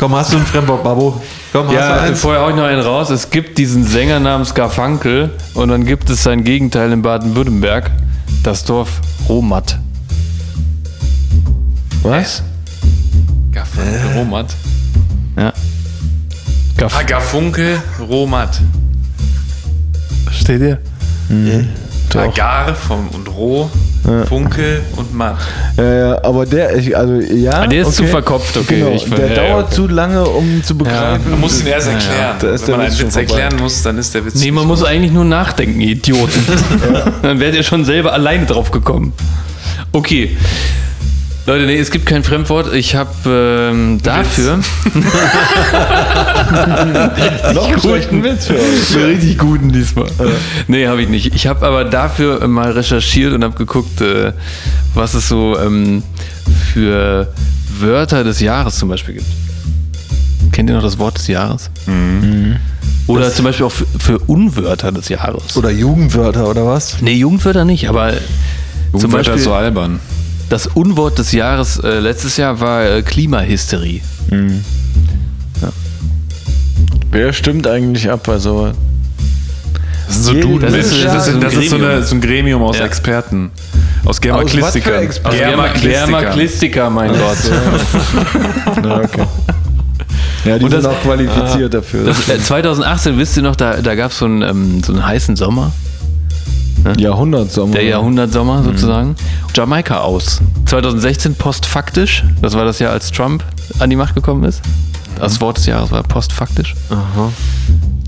[0.03, 1.22] Komm, hast du ein Fremdwort, Babo?
[1.53, 2.20] Komm, hast du Ja, eins?
[2.20, 3.09] vorher auch noch einen raus.
[3.11, 7.88] Es gibt diesen Sänger namens Garfunkel und dann gibt es sein Gegenteil in Baden-Württemberg,
[8.42, 9.78] das Dorf Romat.
[12.03, 12.42] Was?
[13.53, 14.57] Garfunkel, Romat.
[15.36, 15.53] Ja.
[16.76, 18.61] Garf Ah, Garfunkel, Romat.
[20.32, 20.78] Steht ihr?
[22.16, 23.70] Ah, Gar vom, und Roh,
[24.28, 25.36] Funkel und Matt.
[25.76, 27.53] Ja, ja, aber der, ich, also ja.
[27.62, 29.74] Ah, der ist zu verkopft, okay, Genau, ich- der ja, dauert okay.
[29.76, 31.30] zu lange, um zu begreifen.
[31.30, 32.36] Man muss ihn erst erklären.
[32.40, 34.82] da ist Wenn man einen Witz erklären muss, dann ist der Witz Nee, man muss
[34.82, 36.44] eigentlich nur nachdenken, Idioten.
[37.22, 39.12] Dann werdet ihr schon selber alleine drauf gekommen.
[39.92, 40.36] Okay.
[41.45, 42.72] Leute, nee, es gibt kein Fremdwort.
[42.72, 43.11] Ich habe
[43.72, 44.59] ähm, dafür
[47.53, 48.97] Noch einen schlechten Witz für euch.
[48.97, 50.07] einen richtig guten diesmal.
[50.68, 51.34] Nee, habe ich nicht.
[51.34, 54.32] Ich habe aber dafür mal recherchiert und habe geguckt, äh,
[54.95, 56.05] was es so ähm,
[56.72, 57.32] für
[57.80, 59.26] Wörter des Jahres zum Beispiel gibt.
[60.53, 61.70] Kennt ihr noch das Wort des Jahres?
[63.09, 65.57] Oder zum Beispiel auch für, für Unwörter des Jahres.
[65.57, 67.01] Oder Jugendwörter oder was?
[67.01, 68.20] Nee, Jugendwörter nicht, aber zum
[68.93, 69.99] Jugendwörter Beispiel so albern.
[70.49, 74.01] Das Unwort des Jahres äh, letztes Jahr war äh, Klimahysterie.
[77.11, 78.74] Wer stimmt eigentlich ab bei sowas?
[80.07, 80.61] Das sind so Duden.
[80.72, 82.05] das Das, ist- ja, das, so ein ist, das ist so, eine, Gremium.
[82.05, 82.84] so ein Gremium aus Ja.
[82.86, 83.51] Experten.
[84.05, 84.93] Aus Germaklistikern.
[84.95, 85.38] was für Experten?
[85.38, 86.09] Germaklistikern.
[86.11, 87.36] Germaklistiker, mein Gott.
[88.84, 89.26] Ja, okay.
[90.45, 92.05] Ja, die Und sind das- auch qualifiziert dafür.
[92.05, 95.07] Das, äh, 2018, wisst ihr noch, da, da gab es so, einen, ähm, so einen
[95.07, 95.72] heißen Sommer,
[96.98, 97.72] Jahrhundertsommer.
[97.74, 99.14] der Jahrhundertsommer sozusagen.
[99.54, 100.40] Jamaika aus.
[100.66, 103.44] 2016 postfaktisch, das war das Jahr, als Trump
[103.78, 104.62] an die Macht gekommen ist.
[105.18, 106.74] Das Wort des Jahres war postfaktisch.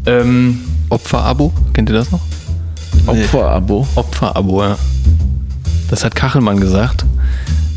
[0.06, 2.20] Ähm, Opferabo, kennt ihr das noch?
[3.06, 3.86] Opferabo.
[3.94, 4.76] Opferabo, ja.
[5.90, 7.04] Das hat Kachelmann gesagt,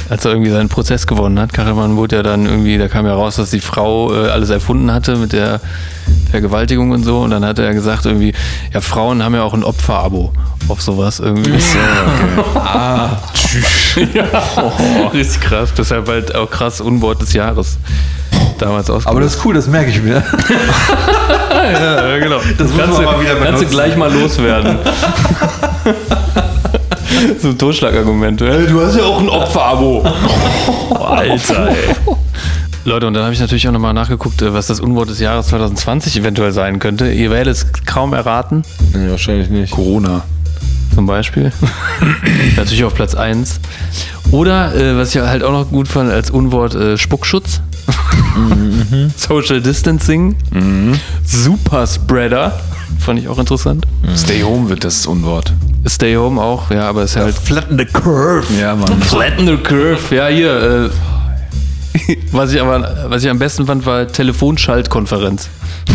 [0.10, 1.54] als er irgendwie seinen Prozess gewonnen hat.
[1.54, 4.92] Kachelmann wurde ja dann irgendwie, da kam ja raus, dass die Frau äh, alles erfunden
[4.92, 5.60] hatte mit der
[6.32, 7.20] Vergewaltigung und so.
[7.20, 8.34] Und dann hat er gesagt irgendwie,
[8.74, 10.32] ja, Frauen haben ja auch ein Opferabo
[10.68, 11.54] auf sowas irgendwie.
[12.56, 14.08] ah, tschüss.
[14.14, 14.26] ja,
[15.14, 15.70] richtig krass.
[15.78, 17.78] Deshalb halt auch krass Unwort des Jahres.
[18.58, 19.06] Damals aus.
[19.06, 20.16] Aber das ist cool, das merke ich mir.
[21.52, 22.40] ja, genau.
[22.58, 24.80] Das muss kannst, du, mal wieder kannst du gleich mal loswerden.
[27.42, 28.42] so ein Totschlagargument.
[28.42, 30.06] Ey, du hast ja auch ein Opferabo.
[30.90, 31.76] Oh, Alter, ey.
[32.86, 35.48] Leute, und dann habe ich natürlich auch nochmal nachgeguckt, äh, was das Unwort des Jahres
[35.48, 37.12] 2020 eventuell sein könnte.
[37.12, 39.72] Ihr werdet es kaum erraten, Nee, wahrscheinlich nicht.
[39.72, 40.24] Corona.
[40.96, 41.52] zum Beispiel.
[42.56, 43.60] natürlich auf Platz 1.
[44.32, 47.62] Oder, äh, was ich halt auch noch gut fand, als Unwort äh, Spuckschutz.
[49.16, 50.36] Social Distancing.
[51.26, 52.60] Superspreader.
[53.00, 53.86] Fand ich auch interessant.
[54.16, 55.54] Stay home wird das Unwort.
[55.88, 57.36] Stay home auch, ja, aber es ist halt.
[57.36, 58.46] Flatten the curve.
[58.60, 59.02] Ja, Mann.
[59.02, 60.90] Flatten the curve, ja, hier.
[60.90, 60.90] Äh,
[62.32, 65.50] was, ich aber, was ich am besten fand, war Telefonschaltkonferenz.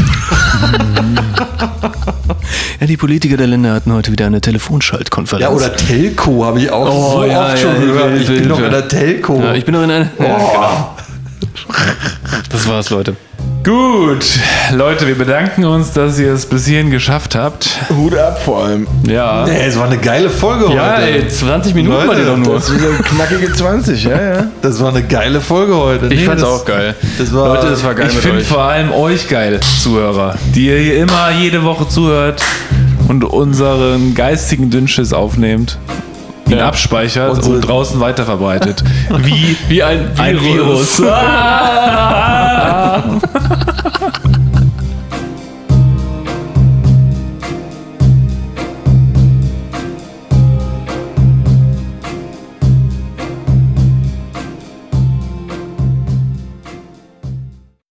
[2.80, 5.42] ja, die Politiker der Länder hatten heute wieder eine Telefonschaltkonferenz.
[5.42, 8.12] Ja, oder Telco habe ich auch Oh, so ja, oft ja, schon Hilfe, gehört.
[8.20, 9.40] Ich Hilfe, bin noch in der Telco.
[9.42, 10.08] Ja, ich bin noch in einer.
[10.18, 10.96] Ja, genau.
[12.50, 13.16] Das war's, Leute.
[13.64, 14.24] Gut,
[14.72, 17.68] Leute, wir bedanken uns, dass ihr es bis hierhin geschafft habt.
[17.90, 18.86] Hut ab vor allem.
[19.06, 19.44] Ja.
[19.46, 21.02] Nee, es war eine geile Folge Ja, heute.
[21.10, 22.54] ey, 20 Minuten Leute, war die doch nur.
[22.56, 24.46] Das sind so knackige 20, ja, ja.
[24.62, 26.06] Das war eine geile Folge heute.
[26.06, 26.94] Ich Nee, fand's das- auch geil.
[27.18, 30.78] Das war, Leute, das war geil Ich finde vor allem euch geil, Zuhörer, die ihr
[30.78, 32.42] hier immer jede Woche zuhört
[33.08, 35.78] und unseren geistigen Dünnschiss aufnehmt,
[36.52, 36.68] ihn Ja.
[36.68, 38.82] abspeichert Unsere- und draußen weiterverbreitet.
[39.18, 41.02] Wie Wie ein ein Virus.